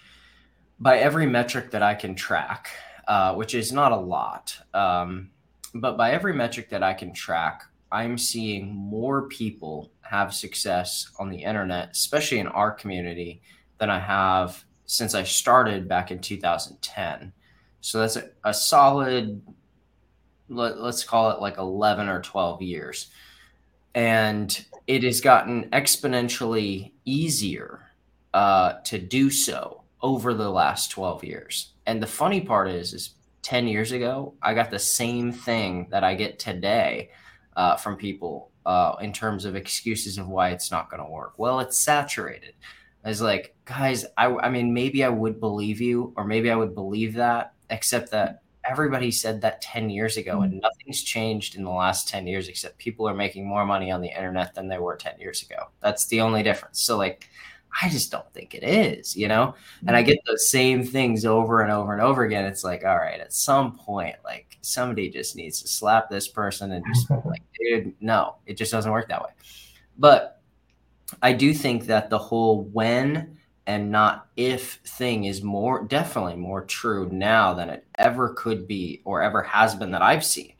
by 0.80 0.98
every 0.98 1.26
metric 1.26 1.70
that 1.70 1.82
I 1.82 1.94
can 1.94 2.14
track, 2.14 2.70
uh, 3.06 3.34
which 3.34 3.54
is 3.54 3.72
not 3.72 3.92
a 3.92 3.96
lot, 3.96 4.56
um, 4.74 5.30
but 5.74 5.96
by 5.96 6.12
every 6.12 6.32
metric 6.32 6.70
that 6.70 6.82
I 6.82 6.94
can 6.94 7.12
track, 7.12 7.64
I'm 7.92 8.18
seeing 8.18 8.74
more 8.74 9.28
people 9.28 9.90
have 10.02 10.34
success 10.34 11.10
on 11.18 11.30
the 11.30 11.42
internet, 11.42 11.90
especially 11.92 12.38
in 12.38 12.46
our 12.48 12.70
community, 12.70 13.42
than 13.78 13.90
I 13.90 13.98
have 13.98 14.64
since 14.86 15.14
I 15.14 15.22
started 15.22 15.88
back 15.88 16.10
in 16.10 16.20
2010. 16.20 17.32
So 17.80 18.00
that's 18.00 18.16
a, 18.16 18.30
a 18.44 18.54
solid, 18.54 19.42
let, 20.48 20.72
us 20.74 21.04
call 21.04 21.30
it 21.30 21.40
like 21.40 21.58
11 21.58 22.08
or 22.08 22.22
12 22.22 22.62
years. 22.62 23.10
And 23.94 24.64
it 24.86 25.02
has 25.02 25.20
gotten 25.20 25.68
exponentially 25.70 26.92
easier 27.04 27.90
uh, 28.34 28.74
to 28.84 28.98
do 28.98 29.30
so 29.30 29.82
over 30.02 30.34
the 30.34 30.50
last 30.50 30.90
12 30.90 31.24
years. 31.24 31.72
And 31.86 32.02
the 32.02 32.06
funny 32.06 32.40
part 32.40 32.68
is, 32.68 32.92
is 32.92 33.14
10 33.42 33.66
years 33.68 33.92
ago, 33.92 34.34
I 34.42 34.54
got 34.54 34.70
the 34.70 34.78
same 34.78 35.32
thing 35.32 35.88
that 35.90 36.04
I 36.04 36.14
get 36.14 36.38
today 36.38 37.10
uh, 37.56 37.76
from 37.76 37.96
people 37.96 38.50
uh, 38.64 38.96
in 39.00 39.12
terms 39.12 39.44
of 39.44 39.56
excuses 39.56 40.18
of 40.18 40.28
why 40.28 40.50
it's 40.50 40.70
not 40.70 40.90
going 40.90 41.02
to 41.02 41.10
work. 41.10 41.34
Well, 41.38 41.60
it's 41.60 41.78
saturated. 41.78 42.54
I 43.04 43.08
was 43.08 43.22
like, 43.22 43.54
guys, 43.64 44.04
I, 44.18 44.26
I 44.26 44.50
mean, 44.50 44.74
maybe 44.74 45.04
I 45.04 45.08
would 45.08 45.38
believe 45.38 45.80
you, 45.80 46.12
or 46.16 46.24
maybe 46.24 46.50
I 46.50 46.56
would 46.56 46.74
believe 46.74 47.14
that, 47.14 47.54
except 47.70 48.10
that 48.10 48.42
everybody 48.68 49.10
said 49.10 49.40
that 49.40 49.60
10 49.62 49.90
years 49.90 50.16
ago, 50.16 50.42
and 50.42 50.52
mm-hmm. 50.52 50.60
nothing's 50.60 51.02
changed 51.02 51.56
in 51.56 51.64
the 51.64 51.70
last 51.70 52.08
10 52.08 52.26
years, 52.26 52.48
except 52.48 52.78
people 52.78 53.08
are 53.08 53.14
making 53.14 53.46
more 53.46 53.64
money 53.64 53.90
on 53.90 54.00
the 54.00 54.08
internet 54.08 54.54
than 54.54 54.68
they 54.68 54.78
were 54.78 54.96
10 54.96 55.18
years 55.18 55.42
ago. 55.42 55.68
That's 55.80 56.06
the 56.06 56.20
only 56.20 56.42
difference. 56.42 56.80
So, 56.80 56.96
like, 56.96 57.28
I 57.82 57.88
just 57.88 58.10
don't 58.10 58.32
think 58.32 58.54
it 58.54 58.64
is, 58.64 59.16
you 59.16 59.28
know? 59.28 59.54
And 59.86 59.94
I 59.94 60.00
mm-hmm. 60.00 60.12
get 60.12 60.18
those 60.26 60.48
same 60.48 60.84
things 60.84 61.26
over 61.26 61.60
and 61.60 61.70
over 61.70 61.92
and 61.92 62.00
over 62.00 62.24
again. 62.24 62.44
It's 62.44 62.64
like, 62.64 62.84
all 62.84 62.96
right, 62.96 63.20
at 63.20 63.32
some 63.32 63.76
point, 63.76 64.16
like 64.24 64.56
somebody 64.62 65.10
just 65.10 65.36
needs 65.36 65.60
to 65.62 65.68
slap 65.68 66.08
this 66.08 66.26
person 66.26 66.72
and 66.72 66.84
just 66.94 67.10
like, 67.26 67.42
dude, 67.58 67.94
no, 68.00 68.36
it 68.46 68.56
just 68.56 68.72
doesn't 68.72 68.90
work 68.90 69.08
that 69.08 69.22
way. 69.22 69.30
But 69.98 70.40
I 71.22 71.32
do 71.32 71.52
think 71.52 71.86
that 71.86 72.08
the 72.08 72.18
whole 72.18 72.64
when 72.64 73.35
and 73.66 73.90
not 73.90 74.28
if 74.36 74.74
thing 74.84 75.24
is 75.24 75.42
more 75.42 75.84
definitely 75.84 76.36
more 76.36 76.64
true 76.64 77.08
now 77.10 77.52
than 77.52 77.68
it 77.68 77.84
ever 77.98 78.30
could 78.34 78.66
be 78.66 79.02
or 79.04 79.22
ever 79.22 79.42
has 79.42 79.74
been 79.74 79.90
that 79.90 80.02
I've 80.02 80.24
seen. 80.24 80.52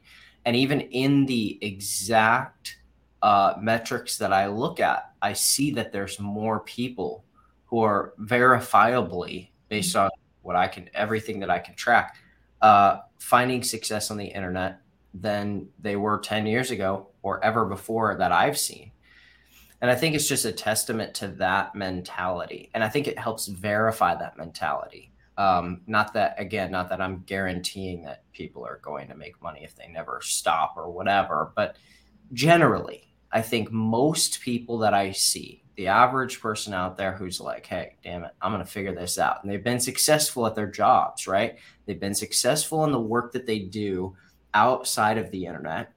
And 0.45 0.57
even 0.57 0.81
in 0.81 1.27
the 1.27 1.59
exact 1.61 2.79
uh, 3.23 3.55
metrics 3.61 4.19
that 4.19 4.33
I 4.33 4.47
look 4.47 4.81
at, 4.81 5.12
I 5.23 5.33
see 5.33 5.73
that 5.73 5.92
there's 5.92 6.21
more 6.21 6.61
people 6.61 7.25
who 7.66 7.81
are 7.81 8.14
verifiably 8.21 9.49
based 9.69 9.97
on 9.97 10.11
what 10.42 10.57
I 10.57 10.69
can, 10.69 10.88
everything 10.95 11.40
that 11.40 11.51
I 11.51 11.59
can 11.59 11.75
track, 11.75 12.16
uh, 12.61 12.99
finding 13.19 13.62
success 13.62 14.11
on 14.11 14.16
the 14.16 14.27
internet 14.27 14.81
than 15.14 15.69
they 15.81 15.97
were 15.97 16.19
10 16.19 16.47
years 16.47 16.71
ago 16.71 17.09
or 17.23 17.42
ever 17.45 17.64
before 17.64 18.16
that 18.16 18.33
I've 18.33 18.59
seen. 18.59 18.92
And 19.81 19.91
I 19.91 19.95
think 19.95 20.15
it's 20.15 20.29
just 20.29 20.45
a 20.45 20.53
testament 20.53 21.15
to 21.15 21.29
that 21.29 21.75
mentality. 21.75 22.71
And 22.75 22.83
I 22.83 22.89
think 22.89 23.07
it 23.07 23.19
helps 23.19 23.47
verify 23.47 24.15
that 24.15 24.39
mentality. 24.39 25.12
Um, 25.39 25.83
not 25.87 26.15
that, 26.15 26.35
again, 26.39 26.71
not 26.71 26.89
that 26.89 27.01
I'm 27.01 27.23
guaranteeing 27.27 28.03
that 28.05 28.23
people 28.33 28.65
are 28.65 28.81
going 28.83 29.09
to 29.09 29.15
make 29.15 29.43
money 29.43 29.65
if 29.65 29.77
they 29.77 29.87
never 29.87 30.21
stop 30.23 30.75
or 30.77 30.91
whatever, 30.91 31.53
but 31.55 31.77
generally, 32.33 33.12
I 33.31 33.43
think 33.43 33.71
most 33.71 34.41
people 34.41 34.79
that 34.79 34.95
I 34.95 35.12
see, 35.12 35.62
the 35.77 35.89
average 35.89 36.41
person 36.41 36.73
out 36.73 36.97
there 36.97 37.12
who's 37.12 37.39
like, 37.39 37.67
hey, 37.67 37.97
damn 38.03 38.25
it, 38.25 38.33
I'm 38.41 38.51
going 38.51 38.65
to 38.65 38.71
figure 38.71 38.95
this 38.95 39.19
out. 39.19 39.43
And 39.43 39.53
they've 39.53 39.62
been 39.62 39.79
successful 39.79 40.47
at 40.47 40.55
their 40.55 40.71
jobs, 40.71 41.27
right? 41.27 41.57
They've 41.85 42.01
been 42.01 42.15
successful 42.15 42.85
in 42.85 42.93
the 42.93 43.01
work 43.01 43.33
that 43.33 43.45
they 43.45 43.59
do 43.59 44.17
outside 44.55 45.19
of 45.19 45.31
the 45.31 45.45
internet 45.45 45.93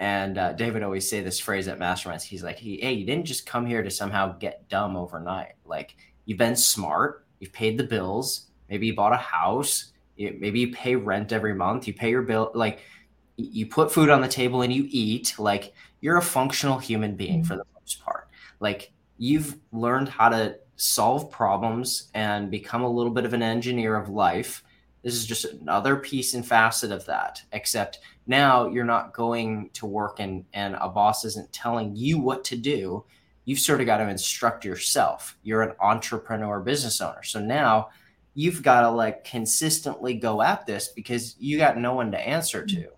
and 0.00 0.38
uh, 0.38 0.54
David 0.54 0.82
always 0.82 1.08
say 1.08 1.20
this 1.20 1.38
phrase 1.38 1.68
at 1.68 1.78
masterminds. 1.78 2.22
He's 2.22 2.42
like, 2.42 2.58
"Hey, 2.58 2.92
you 2.92 3.04
didn't 3.04 3.26
just 3.26 3.44
come 3.44 3.66
here 3.66 3.82
to 3.82 3.90
somehow 3.90 4.32
get 4.38 4.66
dumb 4.70 4.96
overnight. 4.96 5.52
Like 5.66 5.94
you've 6.24 6.38
been 6.38 6.56
smart. 6.56 7.26
You've 7.38 7.52
paid 7.52 7.76
the 7.76 7.84
bills. 7.84 8.46
Maybe 8.70 8.86
you 8.86 8.96
bought 8.96 9.12
a 9.12 9.18
house. 9.18 9.92
You, 10.16 10.36
maybe 10.40 10.60
you 10.60 10.72
pay 10.72 10.96
rent 10.96 11.32
every 11.32 11.54
month. 11.54 11.86
You 11.86 11.92
pay 11.92 12.08
your 12.08 12.22
bill. 12.22 12.50
Like 12.54 12.80
you 13.36 13.66
put 13.66 13.92
food 13.92 14.08
on 14.08 14.22
the 14.22 14.28
table 14.28 14.62
and 14.62 14.72
you 14.72 14.86
eat. 14.88 15.34
Like 15.38 15.74
you're 16.00 16.16
a 16.16 16.22
functional 16.22 16.78
human 16.78 17.14
being 17.14 17.44
for 17.44 17.56
the 17.56 17.66
most 17.78 18.02
part. 18.02 18.28
Like 18.58 18.92
you've 19.18 19.58
learned 19.70 20.08
how 20.08 20.30
to 20.30 20.56
solve 20.76 21.30
problems 21.30 22.08
and 22.14 22.50
become 22.50 22.82
a 22.82 22.90
little 22.90 23.12
bit 23.12 23.26
of 23.26 23.34
an 23.34 23.42
engineer 23.42 23.96
of 23.96 24.08
life." 24.08 24.64
This 25.02 25.14
is 25.14 25.26
just 25.26 25.44
another 25.44 25.96
piece 25.96 26.34
and 26.34 26.46
facet 26.46 26.92
of 26.92 27.06
that, 27.06 27.42
except 27.52 28.00
now 28.26 28.68
you're 28.68 28.84
not 28.84 29.14
going 29.14 29.70
to 29.74 29.86
work 29.86 30.20
and, 30.20 30.44
and 30.52 30.76
a 30.78 30.88
boss 30.88 31.24
isn't 31.24 31.52
telling 31.52 31.96
you 31.96 32.18
what 32.18 32.44
to 32.44 32.56
do. 32.56 33.04
You've 33.44 33.58
sort 33.58 33.80
of 33.80 33.86
got 33.86 33.98
to 33.98 34.08
instruct 34.08 34.64
yourself. 34.64 35.36
You're 35.42 35.62
an 35.62 35.74
entrepreneur 35.80 36.60
business 36.60 37.00
owner. 37.00 37.22
So 37.22 37.40
now 37.40 37.88
you've 38.34 38.62
got 38.62 38.82
to 38.82 38.90
like 38.90 39.24
consistently 39.24 40.14
go 40.14 40.42
at 40.42 40.66
this 40.66 40.88
because 40.88 41.34
you 41.38 41.56
got 41.58 41.78
no 41.78 41.94
one 41.94 42.12
to 42.12 42.18
answer 42.18 42.64
to. 42.64 42.76
Mm-hmm. 42.76 42.94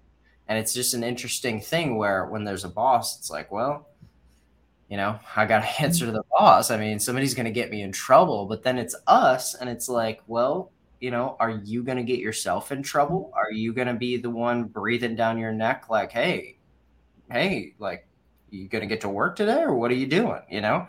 And 0.49 0.59
it's 0.59 0.75
just 0.75 0.95
an 0.95 1.05
interesting 1.05 1.61
thing 1.61 1.97
where 1.97 2.27
when 2.27 2.45
there's 2.45 2.65
a 2.65 2.69
boss, 2.69 3.19
it's 3.19 3.31
like, 3.31 3.51
well, 3.53 3.89
you 4.89 4.97
know, 4.97 5.19
I 5.35 5.47
got 5.47 5.61
to 5.61 5.83
answer 5.83 6.05
to 6.05 6.13
the 6.13 6.25
boss. 6.31 6.71
I 6.71 6.77
mean, 6.77 6.99
somebody's 6.99 7.35
going 7.35 7.47
to 7.47 7.53
get 7.53 7.71
me 7.71 7.83
in 7.83 7.93
trouble, 7.93 8.47
but 8.47 8.63
then 8.63 8.77
it's 8.77 8.97
us. 9.07 9.55
And 9.55 9.71
it's 9.71 9.89
like, 9.89 10.21
well, 10.27 10.73
you 11.03 11.11
know, 11.11 11.37
are 11.41 11.51
you 11.51 11.83
going 11.83 11.99
to 11.99 12.05
get 12.05 12.21
yourself 12.21 12.71
in 12.71 12.81
trouble? 12.81 13.33
Are 13.35 13.51
you 13.51 13.73
going 13.73 13.89
to 13.89 13.95
be 13.95 14.19
the 14.19 14.31
one 14.31 14.63
breathing 14.63 15.17
down 15.17 15.37
your 15.37 15.53
neck 15.53 15.91
like, 15.91 16.13
hey, 16.13 16.59
hey, 17.29 17.75
like, 17.81 18.07
you 18.51 18.69
going 18.69 18.83
to 18.83 18.87
get 18.87 19.01
to 19.01 19.09
work 19.09 19.35
today 19.35 19.63
or 19.63 19.75
what 19.75 19.91
are 19.91 19.97
you 19.97 20.07
doing? 20.07 20.39
You 20.49 20.61
know? 20.61 20.87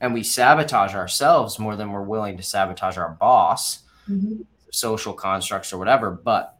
And 0.00 0.14
we 0.14 0.22
sabotage 0.22 0.94
ourselves 0.94 1.58
more 1.58 1.74
than 1.74 1.90
we're 1.90 2.04
willing 2.04 2.36
to 2.36 2.44
sabotage 2.44 2.96
our 2.96 3.16
boss, 3.18 3.82
mm-hmm. 4.08 4.42
social 4.70 5.12
constructs 5.12 5.72
or 5.72 5.78
whatever. 5.78 6.12
But 6.12 6.56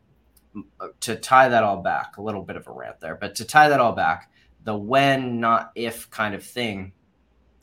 uh, 0.81 0.89
to 1.03 1.15
tie 1.15 1.49
that 1.49 1.63
all 1.63 1.83
back, 1.83 2.17
a 2.17 2.23
little 2.23 2.43
bit 2.43 2.57
of 2.57 2.67
a 2.67 2.73
rant 2.73 2.99
there, 2.99 3.15
but 3.15 3.37
to 3.37 3.45
tie 3.45 3.69
that 3.69 3.79
all 3.79 3.93
back, 3.93 4.33
the 4.65 4.77
when, 4.77 5.39
not 5.39 5.71
if 5.77 6.11
kind 6.11 6.35
of 6.35 6.43
thing 6.43 6.91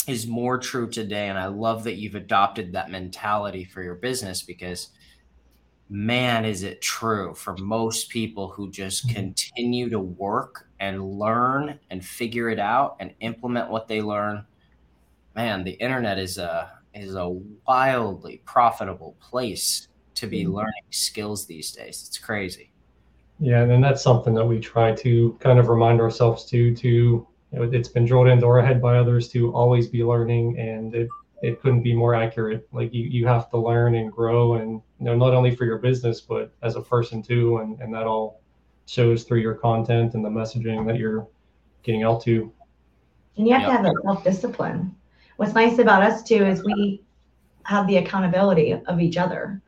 is 0.07 0.25
more 0.25 0.57
true 0.57 0.89
today. 0.89 1.27
And 1.27 1.37
I 1.37 1.47
love 1.47 1.83
that 1.83 1.95
you've 1.95 2.15
adopted 2.15 2.71
that 2.71 2.89
mentality 2.89 3.65
for 3.65 3.83
your 3.83 3.95
business 3.95 4.41
because– 4.41 4.87
man, 5.93 6.43
is 6.43 6.63
it 6.63 6.81
true 6.81 7.35
for 7.35 7.55
most 7.57 8.09
people 8.09 8.49
who 8.49 8.71
just 8.71 9.05
mm-hmm. 9.05 9.15
continue 9.15 9.91
to 9.91 9.99
work 9.99 10.67
and 10.79 11.19
learn 11.19 11.79
and 11.91 12.03
figure 12.03 12.49
it 12.49 12.57
out 12.57 12.95
and 12.99 13.13
implement 13.19 13.69
what 13.69 13.87
they 13.87 14.01
learn. 14.01 14.43
Man, 15.35 15.63
the 15.63 15.73
internet 15.73 16.17
is 16.17 16.39
a 16.39 16.71
is 16.95 17.13
a 17.13 17.29
wildly 17.67 18.41
profitable 18.43 19.15
place 19.19 19.87
to 20.15 20.25
be 20.25 20.43
mm-hmm. 20.43 20.55
learning 20.55 20.83
skills 20.89 21.45
these 21.45 21.71
days. 21.71 22.05
It's 22.07 22.17
crazy. 22.17 22.71
Yeah, 23.39 23.61
and 23.61 23.83
that's 23.83 24.01
something 24.01 24.33
that 24.33 24.45
we 24.45 24.59
try 24.59 24.93
to 24.95 25.37
kind 25.39 25.59
of 25.59 25.69
remind 25.69 26.01
ourselves 26.01 26.45
to. 26.45 26.75
To 26.75 26.89
you 26.89 27.27
know, 27.51 27.69
it's 27.71 27.89
been 27.89 28.05
drilled 28.05 28.29
into 28.29 28.47
our 28.47 28.63
head 28.63 28.81
by 28.81 28.97
others 28.97 29.29
to 29.29 29.53
always 29.53 29.87
be 29.87 30.03
learning, 30.03 30.57
and 30.57 30.95
it 30.95 31.07
it 31.43 31.61
couldn't 31.61 31.83
be 31.83 31.93
more 31.93 32.15
accurate. 32.15 32.67
Like 32.71 32.93
you, 32.93 33.03
you 33.03 33.27
have 33.27 33.49
to 33.51 33.57
learn 33.57 33.95
and 33.95 34.11
grow, 34.11 34.55
and 34.55 34.81
you 34.99 35.05
know, 35.05 35.15
not 35.15 35.33
only 35.33 35.53
for 35.53 35.65
your 35.65 35.77
business, 35.77 36.21
but 36.21 36.53
as 36.63 36.77
a 36.77 36.81
person 36.81 37.21
too, 37.21 37.57
and 37.57 37.79
and 37.81 37.93
that 37.93 38.07
all 38.07 38.41
shows 38.85 39.25
through 39.25 39.41
your 39.41 39.53
content 39.53 40.13
and 40.13 40.23
the 40.23 40.29
messaging 40.29 40.87
that 40.87 40.97
you're 40.97 41.27
getting 41.83 42.03
out 42.03 42.21
to. 42.23 42.51
And 43.35 43.45
you 43.45 43.53
have 43.53 43.63
yep. 43.63 43.69
to 43.69 43.75
have 43.75 43.83
that 43.83 44.01
self 44.03 44.23
discipline. 44.23 44.95
What's 45.35 45.53
nice 45.53 45.79
about 45.79 46.01
us 46.01 46.23
too 46.23 46.45
is 46.45 46.63
we 46.63 47.03
have 47.65 47.87
the 47.87 47.97
accountability 47.97 48.73
of 48.73 49.01
each 49.01 49.17
other, 49.17 49.61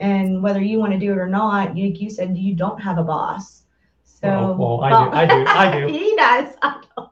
and 0.00 0.42
whether 0.42 0.60
you 0.60 0.80
want 0.80 0.92
to 0.92 0.98
do 0.98 1.12
it 1.12 1.18
or 1.18 1.28
not, 1.28 1.76
you 1.76 1.86
you 1.86 2.10
said 2.10 2.36
you 2.36 2.54
don't 2.54 2.80
have 2.80 2.98
a 2.98 3.04
boss. 3.04 3.62
So 4.02 4.56
well, 4.58 4.80
well 4.80 4.80
I 4.82 4.90
do, 4.90 5.16
I 5.16 5.26
do, 5.26 5.46
I 5.46 5.80
do. 5.80 5.86
he 5.92 6.16
does. 6.16 6.52
I, 6.62 7.06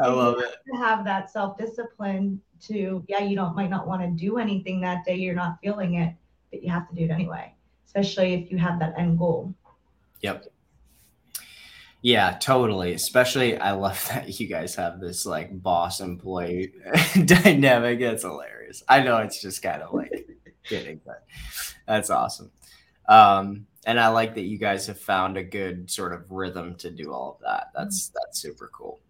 I 0.00 0.08
love 0.08 0.38
it. 0.38 0.54
To 0.72 0.78
have 0.78 1.04
that 1.04 1.30
self 1.30 1.58
discipline 1.58 2.40
to 2.60 3.04
yeah 3.08 3.20
you 3.20 3.36
don't 3.36 3.54
might 3.54 3.70
not 3.70 3.86
want 3.86 4.02
to 4.02 4.08
do 4.08 4.38
anything 4.38 4.80
that 4.80 5.04
day 5.04 5.14
you're 5.14 5.34
not 5.34 5.58
feeling 5.62 5.94
it 5.94 6.14
but 6.50 6.62
you 6.62 6.70
have 6.70 6.88
to 6.88 6.94
do 6.94 7.04
it 7.04 7.10
anyway 7.10 7.52
especially 7.86 8.34
if 8.34 8.50
you 8.50 8.58
have 8.58 8.78
that 8.78 8.92
end 8.98 9.18
goal. 9.18 9.54
Yep. 10.20 10.44
Yeah 12.02 12.36
totally 12.40 12.92
especially 12.94 13.58
i 13.58 13.72
love 13.72 14.04
that 14.12 14.40
you 14.40 14.46
guys 14.46 14.74
have 14.74 15.00
this 15.00 15.26
like 15.26 15.62
boss 15.62 16.00
employee 16.00 16.72
dynamic 17.24 18.00
it's 18.00 18.22
hilarious 18.22 18.82
i 18.88 19.00
know 19.00 19.18
it's 19.18 19.40
just 19.40 19.62
kind 19.62 19.82
of 19.82 19.94
like 19.94 20.28
kidding 20.64 21.00
but 21.04 21.24
that's 21.86 22.10
awesome. 22.10 22.50
Um 23.08 23.66
and 23.84 23.98
i 23.98 24.08
like 24.08 24.34
that 24.34 24.42
you 24.42 24.58
guys 24.58 24.86
have 24.86 24.98
found 24.98 25.36
a 25.36 25.42
good 25.42 25.90
sort 25.90 26.12
of 26.12 26.30
rhythm 26.30 26.74
to 26.76 26.90
do 26.90 27.12
all 27.12 27.32
of 27.32 27.40
that 27.40 27.70
that's 27.74 28.10
that's 28.14 28.40
super 28.40 28.70
cool 28.72 29.00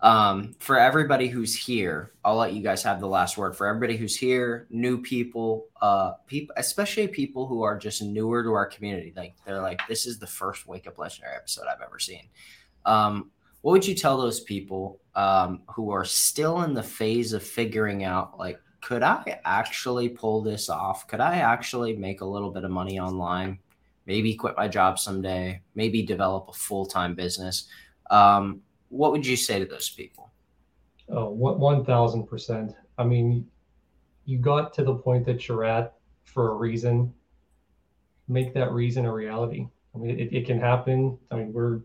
um, 0.00 0.54
for 0.60 0.78
everybody 0.78 1.28
who's 1.28 1.56
here, 1.56 2.12
I'll 2.24 2.36
let 2.36 2.52
you 2.52 2.62
guys 2.62 2.82
have 2.84 3.00
the 3.00 3.08
last 3.08 3.36
word. 3.36 3.56
For 3.56 3.66
everybody 3.66 3.96
who's 3.96 4.16
here, 4.16 4.66
new 4.70 5.02
people, 5.02 5.66
uh, 5.82 6.12
people, 6.26 6.54
especially 6.56 7.08
people 7.08 7.46
who 7.46 7.62
are 7.62 7.76
just 7.76 8.02
newer 8.02 8.44
to 8.44 8.52
our 8.52 8.66
community, 8.66 9.12
like 9.16 9.34
they're 9.44 9.60
like, 9.60 9.80
this 9.88 10.06
is 10.06 10.18
the 10.18 10.26
first 10.26 10.68
Wake 10.68 10.86
Up 10.86 10.98
Legendary 10.98 11.34
episode 11.34 11.64
I've 11.68 11.82
ever 11.84 11.98
seen. 11.98 12.28
Um, 12.86 13.30
what 13.62 13.72
would 13.72 13.86
you 13.86 13.94
tell 13.96 14.16
those 14.16 14.40
people 14.40 15.00
um, 15.16 15.62
who 15.66 15.90
are 15.90 16.04
still 16.04 16.62
in 16.62 16.74
the 16.74 16.82
phase 16.82 17.32
of 17.32 17.42
figuring 17.42 18.04
out, 18.04 18.38
like, 18.38 18.60
could 18.80 19.02
I 19.02 19.40
actually 19.44 20.08
pull 20.08 20.42
this 20.42 20.68
off? 20.68 21.08
Could 21.08 21.20
I 21.20 21.38
actually 21.38 21.96
make 21.96 22.20
a 22.20 22.24
little 22.24 22.52
bit 22.52 22.62
of 22.62 22.70
money 22.70 23.00
online? 23.00 23.58
Maybe 24.06 24.34
quit 24.34 24.56
my 24.56 24.68
job 24.68 24.98
someday. 25.00 25.60
Maybe 25.74 26.02
develop 26.02 26.48
a 26.48 26.52
full 26.52 26.86
time 26.86 27.16
business. 27.16 27.66
Um, 28.10 28.62
what 28.88 29.12
would 29.12 29.26
you 29.26 29.36
say 29.36 29.58
to 29.58 29.64
those 29.64 29.88
people? 29.88 30.30
Oh, 31.08 31.30
one 31.30 31.84
thousand 31.84 32.26
percent. 32.26 32.74
I 32.98 33.04
mean, 33.04 33.46
you 34.24 34.38
got 34.38 34.74
to 34.74 34.84
the 34.84 34.94
point 34.94 35.24
that 35.26 35.48
you're 35.48 35.64
at 35.64 35.94
for 36.24 36.50
a 36.50 36.54
reason. 36.54 37.12
Make 38.28 38.52
that 38.54 38.72
reason 38.72 39.06
a 39.06 39.12
reality. 39.12 39.68
I 39.94 39.98
mean, 39.98 40.18
it, 40.18 40.32
it 40.32 40.46
can 40.46 40.60
happen. 40.60 41.18
I 41.30 41.36
mean, 41.36 41.52
we're 41.52 41.80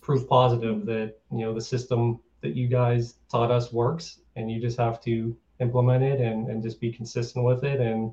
proof 0.00 0.28
positive 0.28 0.86
that 0.86 1.14
you 1.32 1.38
know 1.38 1.52
the 1.54 1.60
system 1.60 2.20
that 2.42 2.54
you 2.54 2.68
guys 2.68 3.14
taught 3.30 3.50
us 3.50 3.72
works, 3.72 4.20
and 4.36 4.50
you 4.50 4.60
just 4.60 4.78
have 4.78 5.00
to 5.02 5.36
implement 5.58 6.04
it 6.04 6.20
and 6.20 6.48
and 6.48 6.62
just 6.62 6.80
be 6.80 6.92
consistent 6.92 7.44
with 7.44 7.64
it 7.64 7.80
and 7.80 8.12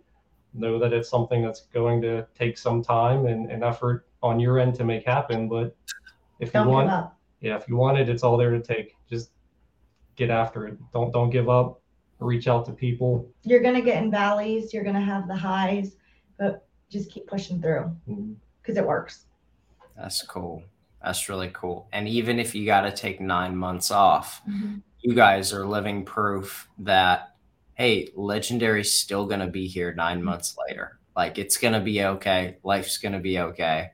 know 0.54 0.80
that 0.80 0.93
it's 0.93 1.10
something 1.10 1.41
that's 1.41 1.62
going 1.74 2.02
to 2.02 2.26
take 2.38 2.58
some 2.58 2.84
time 2.84 3.26
and, 3.26 3.52
and 3.52 3.63
effort 3.63 4.08
on 4.22 4.39
your 4.39 4.60
end 4.60 4.76
to 4.76 4.84
make 4.84 5.06
happen. 5.06 5.50
But 5.50 5.76
if 6.39 6.52
Don't 6.52 6.67
you 6.67 6.74
want, 6.74 7.12
yeah, 7.43 7.58
if 7.58 7.67
you 7.67 7.75
want 7.75 7.99
it, 7.99 8.08
it's 8.08 8.23
all 8.23 8.38
there 8.38 8.51
to 8.51 8.62
take. 8.62 8.95
Just 9.10 9.32
get 10.15 10.29
after 10.29 10.65
it. 10.65 10.77
Don't 10.93 11.12
don't 11.12 11.29
give 11.29 11.49
up. 11.49 11.82
Reach 12.19 12.47
out 12.47 12.65
to 12.67 12.71
people. 12.71 13.29
You're 13.43 13.62
gonna 13.62 13.82
get 13.82 14.01
in 14.01 14.10
valleys. 14.10 14.73
You're 14.73 14.86
gonna 14.86 15.01
have 15.01 15.27
the 15.27 15.36
highs, 15.36 15.97
but 16.39 16.65
just 16.89 17.12
keep 17.12 17.27
pushing 17.27 17.62
through 17.62 17.93
because 18.06 18.17
mm-hmm. 18.17 18.77
it 18.77 18.88
works. 18.88 19.25
That's 19.97 20.21
cool. 20.23 20.63
That's 21.03 21.27
really 21.27 21.51
cool. 21.53 21.89
And 21.91 22.08
even 22.08 22.39
if 22.39 22.56
you 22.56 22.65
got 22.65 22.82
to 22.82 22.91
take 22.91 23.19
nine 23.19 23.58
months 23.58 23.91
off, 23.91 24.41
mm-hmm. 24.49 24.77
you 25.01 25.13
guys 25.13 25.51
are 25.51 25.67
living 25.67 26.06
proof 26.06 26.69
that 26.79 27.36
hey, 27.73 28.10
legendary's 28.15 28.97
still 28.97 29.25
gonna 29.25 29.47
be 29.47 29.67
here 29.67 29.93
9 29.93 30.15
mm-hmm. 30.15 30.25
months 30.25 30.56
later. 30.65 30.99
Like 31.13 31.38
it's 31.38 31.58
gonna 31.58 31.82
be 31.82 32.03
okay. 32.06 32.58
Life's 32.63 32.97
gonna 32.99 33.19
be 33.19 33.38
okay. 33.39 33.91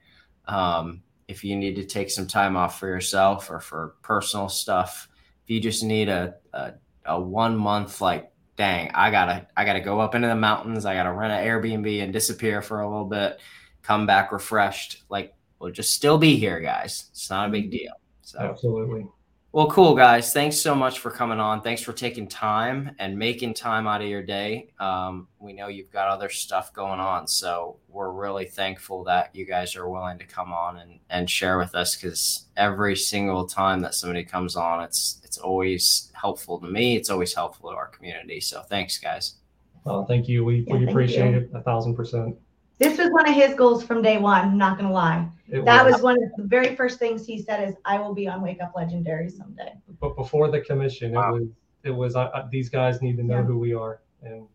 Um, 0.48 1.02
if 1.30 1.44
you 1.44 1.56
need 1.56 1.76
to 1.76 1.86
take 1.86 2.10
some 2.10 2.26
time 2.26 2.58
off 2.58 2.80
for 2.80 2.88
yourself 2.88 3.52
or 3.52 3.60
for 3.60 3.96
personal 4.02 4.50
stuff, 4.50 5.08
if 5.44 5.50
you 5.52 5.60
just 5.60 5.84
need 5.84 6.10
a, 6.10 6.34
a, 6.54 6.74
a 7.06 7.22
one 7.22 7.56
month, 7.56 8.02
like, 8.02 8.32
dang, 8.56 8.90
I 8.96 9.12
gotta, 9.12 9.48
I 9.56 9.64
gotta 9.64 9.80
go 9.80 10.00
up 10.00 10.16
into 10.16 10.28
the 10.28 10.36
mountains. 10.36 10.88
I 10.88 10.96
gotta 10.96 11.14
rent 11.14 11.32
an 11.32 11.46
Airbnb 11.46 12.04
and 12.04 12.12
disappear 12.12 12.64
for 12.64 12.82
a 12.82 12.90
little 12.90 13.06
bit, 13.06 13.40
come 13.84 14.08
back 14.08 14.32
refreshed. 14.32 15.04
Like, 15.08 15.36
we'll 15.60 15.72
just 15.72 15.94
still 15.94 16.18
be 16.18 16.36
here, 16.36 16.60
guys. 16.60 17.10
It's 17.12 17.30
not 17.30 17.48
a 17.48 17.52
big 17.52 17.66
mm-hmm. 17.66 17.78
deal. 17.78 17.94
So 18.24 18.40
Absolutely. 18.40 19.06
Well, 19.52 19.68
cool, 19.68 19.96
guys. 19.96 20.32
Thanks 20.32 20.58
so 20.58 20.76
much 20.76 21.00
for 21.00 21.10
coming 21.10 21.40
on. 21.40 21.62
Thanks 21.62 21.82
for 21.82 21.92
taking 21.92 22.28
time 22.28 22.96
and 23.00 23.18
making 23.18 23.56
time 23.56 23.88
out 23.88 24.02
of 24.02 24.08
your 24.08 24.22
day. 24.22 24.70
Um, 24.80 25.28
we 25.40 25.54
know 25.54 25.68
you've 25.68 25.92
got 25.92 26.08
other 26.08 26.30
stuff 26.30 26.72
going 26.74 27.00
on, 27.00 27.28
so 27.28 27.78
we're 27.88 28.12
really 28.12 28.46
thankful 28.46 29.04
that 29.06 29.34
you 29.36 29.46
guys 29.46 29.76
are 29.76 29.90
willing 29.90 30.20
to 30.20 30.26
come 30.26 30.54
on 30.54 30.78
and, 30.78 31.00
and 31.10 31.28
share 31.28 31.58
with 31.58 31.74
us. 31.74 31.96
Because 31.96 32.46
every 32.58 32.96
single 32.96 33.48
time 33.48 33.80
that 33.82 33.96
somebody 33.96 34.24
comes 34.24 34.56
on, 34.56 34.84
it's 34.84 35.20
it's 35.24 35.40
always 35.40 36.12
helpful 36.14 36.60
to 36.60 36.68
me. 36.68 36.96
It's 36.96 37.10
always 37.10 37.34
helpful 37.34 37.72
to 37.72 37.76
our 37.76 37.88
community. 37.88 38.42
So 38.42 38.62
thanks, 38.62 39.00
guys. 39.00 39.36
Well, 39.84 40.06
thank 40.06 40.28
you. 40.28 40.46
We, 40.46 40.66
Yeah, 40.68 40.76
we 40.76 40.88
appreciate 40.88 41.32
you. 41.32 41.38
it 41.38 41.50
a 41.56 41.62
thousand 41.62 41.96
percent. 41.96 42.38
This 42.80 42.98
was 42.98 43.10
one 43.12 43.28
of 43.28 43.36
his 43.36 43.54
goals 43.56 43.84
from 43.84 44.02
day 44.02 44.18
one. 44.18 44.42
I'm 44.42 44.58
not 44.58 44.78
gonna 44.78 44.92
lie. 44.92 45.28
It 45.50 45.66
That 45.66 45.86
was 45.86 46.02
one 46.02 46.16
of 46.24 46.30
the 46.38 46.44
very 46.44 46.76
first 46.76 46.98
things 47.00 47.26
he 47.26 47.42
said 47.42 47.68
is, 47.68 47.76
"I 47.86 48.00
will 48.00 48.14
be 48.14 48.28
on 48.28 48.42
Wake 48.42 48.62
Up 48.62 48.74
Legendary 48.76 49.30
someday." 49.30 49.74
but 50.00 50.16
before 50.16 50.50
the 50.50 50.62
commission, 50.62 51.12
Wow. 51.14 51.36
it 51.36 51.40
was 51.42 51.50
it 51.84 51.92
was 51.92 52.16
uh, 52.16 52.24
uh, 52.26 52.48
these 52.52 52.70
guys 52.70 53.02
need 53.02 53.18
to 53.18 53.24
know 53.24 53.38
Yeah. 53.40 53.44
who 53.44 53.60
we 53.60 53.74
are, 53.74 54.02
and 54.24 54.48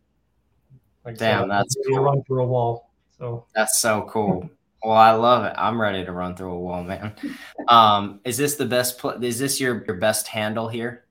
like 1.04 1.16
I 1.16 1.18
Damn, 1.18 1.40
said, 1.42 1.50
that's 1.50 1.76
we 1.86 1.94
cool. 1.94 2.04
run 2.04 2.22
through 2.24 2.42
a 2.42 2.46
wall. 2.46 2.90
So 3.18 3.46
That's 3.54 3.78
so 3.80 4.06
cool. 4.08 4.48
Well, 4.82 4.96
I 4.96 5.12
love 5.12 5.44
it. 5.44 5.54
I'm 5.56 5.80
ready 5.80 6.04
to 6.04 6.12
run 6.12 6.34
through 6.36 6.52
a 6.52 6.58
wall, 6.58 6.82
man. 6.82 7.14
Um, 7.68 8.20
is 8.24 8.36
this 8.36 8.56
the 8.56 8.66
best? 8.66 8.98
Pl- 8.98 9.22
is 9.24 9.38
this 9.38 9.58
your 9.60 9.84
your 9.86 9.96
best 9.96 10.28
handle 10.28 10.68
here? 10.68 11.04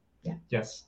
yes, 0.49 0.83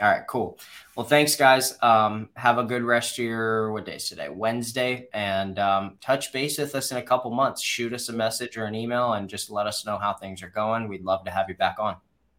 All 0.00 0.08
right, 0.08 0.24
cool. 0.28 0.58
Well, 0.96 1.06
thanks, 1.06 1.34
guys. 1.34 1.76
Um, 1.82 2.28
have 2.34 2.58
a 2.58 2.64
good 2.64 2.82
rest 2.84 3.18
of 3.18 3.24
your 3.24 3.72
what 3.72 3.84
day 3.84 3.96
is 3.96 4.08
today? 4.08 4.28
Wednesday, 4.28 5.08
and 5.12 5.58
um, 5.58 5.98
touch 6.00 6.32
base 6.32 6.56
with 6.58 6.74
us 6.76 6.92
in 6.92 6.98
a 6.98 7.02
couple 7.02 7.32
months. 7.32 7.60
Shoot 7.62 7.92
us 7.92 8.08
a 8.08 8.12
message 8.12 8.56
or 8.56 8.64
an 8.66 8.76
email, 8.76 9.14
and 9.14 9.28
just 9.28 9.50
let 9.50 9.66
us 9.66 9.84
know 9.84 9.98
how 9.98 10.14
things 10.14 10.42
are 10.42 10.50
going. 10.50 10.88
We'd 10.88 11.04
love 11.04 11.24
to 11.24 11.30
have 11.32 11.48
you 11.48 11.56
back 11.56 11.76
on. 11.80 11.96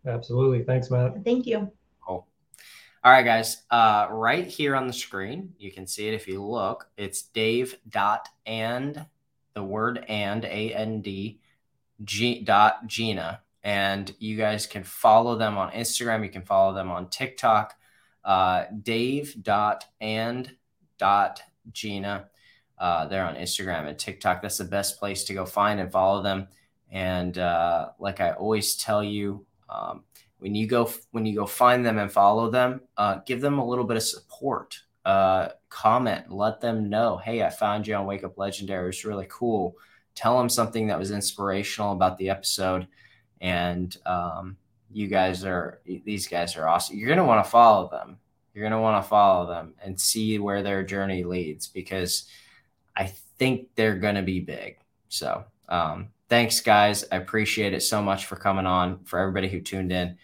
absolutely. 0.08 0.64
Thanks, 0.64 0.90
Matt. 0.90 1.24
Thank 1.26 1.46
you. 1.46 1.70
Cool. 2.02 2.26
All 3.04 3.12
right, 3.12 3.24
guys. 3.26 3.64
Uh, 3.70 4.08
right 4.10 4.48
here 4.48 4.76
on 4.76 4.88
the 4.88 4.94
screen, 4.94 5.54
you 5.58 5.72
can 5.72 5.86
see 5.86 6.08
it 6.08 6.14
if 6.14 6.28
you 6.28 6.44
look. 6.44 6.88
It's 6.96 7.24
Dave 7.24 7.76
dot 7.90 8.30
and 8.46 9.06
the 9.54 9.64
word 9.64 10.06
and 10.08 10.46
a 10.46 10.74
n 10.74 11.02
d 11.02 11.42
g 12.06 12.42
dot 12.42 12.88
Gina, 12.88 13.42
and 13.64 14.14
you 14.20 14.38
guys 14.38 14.66
can 14.66 14.84
follow 14.84 15.38
them 15.38 15.58
on 15.58 15.72
Instagram. 15.72 16.24
You 16.24 16.30
can 16.30 16.44
follow 16.44 16.74
them 16.74 16.90
on 16.90 17.10
TikTok. 17.10 17.76
Uh, 18.24 18.66
Dave 18.84 19.36
dot 19.42 19.86
and 20.00 20.56
dot 20.98 21.42
Gina. 21.72 22.30
Uh, 22.78 23.08
they're 23.08 23.26
on 23.26 23.36
Instagram 23.36 23.88
and 23.88 23.98
TikTok. 23.98 24.42
That's 24.42 24.58
the 24.58 24.66
best 24.66 25.00
place 25.00 25.24
to 25.26 25.34
go 25.34 25.46
find 25.46 25.80
and 25.80 25.92
follow 25.92 26.22
them. 26.22 26.48
And 26.92 27.38
uh, 27.38 27.90
like 28.00 28.20
I 28.20 28.32
always 28.32 28.76
tell 28.76 29.04
you, 29.04 29.46
um, 29.70 30.04
when 30.40 30.56
you 30.56 30.68
go 30.68 30.90
when 31.12 31.26
you 31.26 31.36
go 31.36 31.46
find 31.46 31.86
them 31.86 31.98
and 31.98 32.12
follow 32.12 32.50
them, 32.50 32.82
uh, 32.98 33.20
give 33.26 33.42
them 33.42 33.60
a 33.60 33.66
little 33.66 33.84
bit 33.84 33.98
of 33.98 34.04
support. 34.04 34.80
Uh, 35.06 35.50
comment, 35.70 36.32
let 36.32 36.62
them 36.62 36.90
know, 36.90 37.18
hey, 37.18 37.42
I 37.42 37.50
found 37.50 37.88
you 37.88 37.96
on 37.96 38.06
Wake 38.06 38.24
Up 38.24 38.38
Legendary. 38.38 38.84
It 38.84 38.88
was 38.88 39.06
really 39.06 39.28
cool. 39.30 39.76
Tell 40.14 40.38
them 40.38 40.50
something 40.50 40.88
that 40.88 41.00
was 41.00 41.12
inspirational 41.12 41.94
about 41.94 42.18
the 42.18 42.30
episode, 42.30 42.88
and 43.42 43.96
um, 44.06 44.58
you 44.92 45.08
guys 45.08 45.46
are 45.46 45.80
these 45.86 46.28
guys 46.28 46.56
are 46.56 46.68
awesome. 46.68 46.98
You're 46.98 47.10
gonna 47.10 47.26
want 47.26 47.44
to 47.44 47.50
follow 47.50 47.90
them. 47.90 48.18
You're 48.54 48.64
gonna 48.64 48.82
want 48.82 49.04
to 49.04 49.10
follow 49.10 49.48
them 49.48 49.76
and 49.84 50.00
see 50.00 50.40
where 50.40 50.64
their 50.64 50.84
journey 50.84 51.24
leads 51.24 51.68
because 51.68 52.26
I 52.96 53.06
think 53.06 53.70
they're 53.76 53.98
gonna 53.98 54.24
be 54.24 54.40
big. 54.40 54.78
So 55.10 55.46
um, 55.68 56.10
thanks, 56.28 56.62
guys. 56.62 57.06
I 57.12 57.18
appreciate 57.18 57.74
it 57.74 57.82
so 57.82 58.02
much 58.02 58.26
for 58.26 58.36
coming 58.36 58.66
on. 58.66 59.04
For 59.04 59.20
everybody 59.20 59.50
who 59.50 59.62
tuned 59.62 59.92
in, 59.92 60.18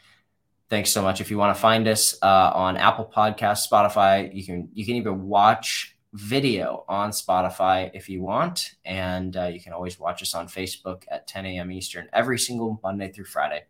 thanks 0.70 0.90
so 0.90 1.02
much. 1.02 1.22
If 1.22 1.32
you 1.32 1.38
want 1.38 1.56
to 1.56 1.62
find 1.62 1.88
us 1.88 2.18
uh, 2.22 2.52
on 2.54 2.78
Apple 2.78 3.12
Podcasts, 3.14 3.70
Spotify, 3.70 4.34
you 4.34 4.46
can 4.46 4.70
you 4.74 4.86
can 4.86 4.96
even 4.96 5.28
watch 5.28 5.95
video 6.16 6.86
on 6.88 7.12
Spotify 7.12 7.92
if 7.94 8.10
you 8.10 8.22
want, 8.22 8.76
and 8.86 9.36
uh, 9.36 9.46
you 9.46 9.60
can 9.60 9.74
always 9.74 10.00
watch 10.00 10.22
us 10.22 10.34
on 10.34 10.48
Facebook 10.48 11.04
at 11.10 11.28
10 11.28 11.46
a.m. 11.46 11.72
Eastern 11.72 12.08
every 12.14 12.40
single 12.40 12.80
Monday 12.82 13.12
through 13.12 13.26
Friday. 13.26 13.66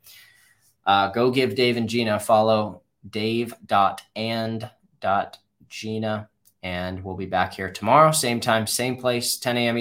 Uh, 0.85 1.09
go 1.09 1.31
give 1.31 1.55
Dave 1.55 1.75
and 1.75 1.89
Gina 1.89 2.15
a 2.15 2.19
follow. 2.19 2.81
Dave 3.09 3.53
dot 3.65 4.01
and 4.15 4.69
dot 4.99 5.37
Gina, 5.69 6.29
and 6.63 7.03
we'll 7.03 7.15
be 7.15 7.25
back 7.25 7.53
here 7.53 7.71
tomorrow, 7.71 8.11
same 8.11 8.39
time, 8.39 8.65
same 8.65 8.97
place, 8.97 9.37
10 9.37 9.57
a.m. 9.57 9.73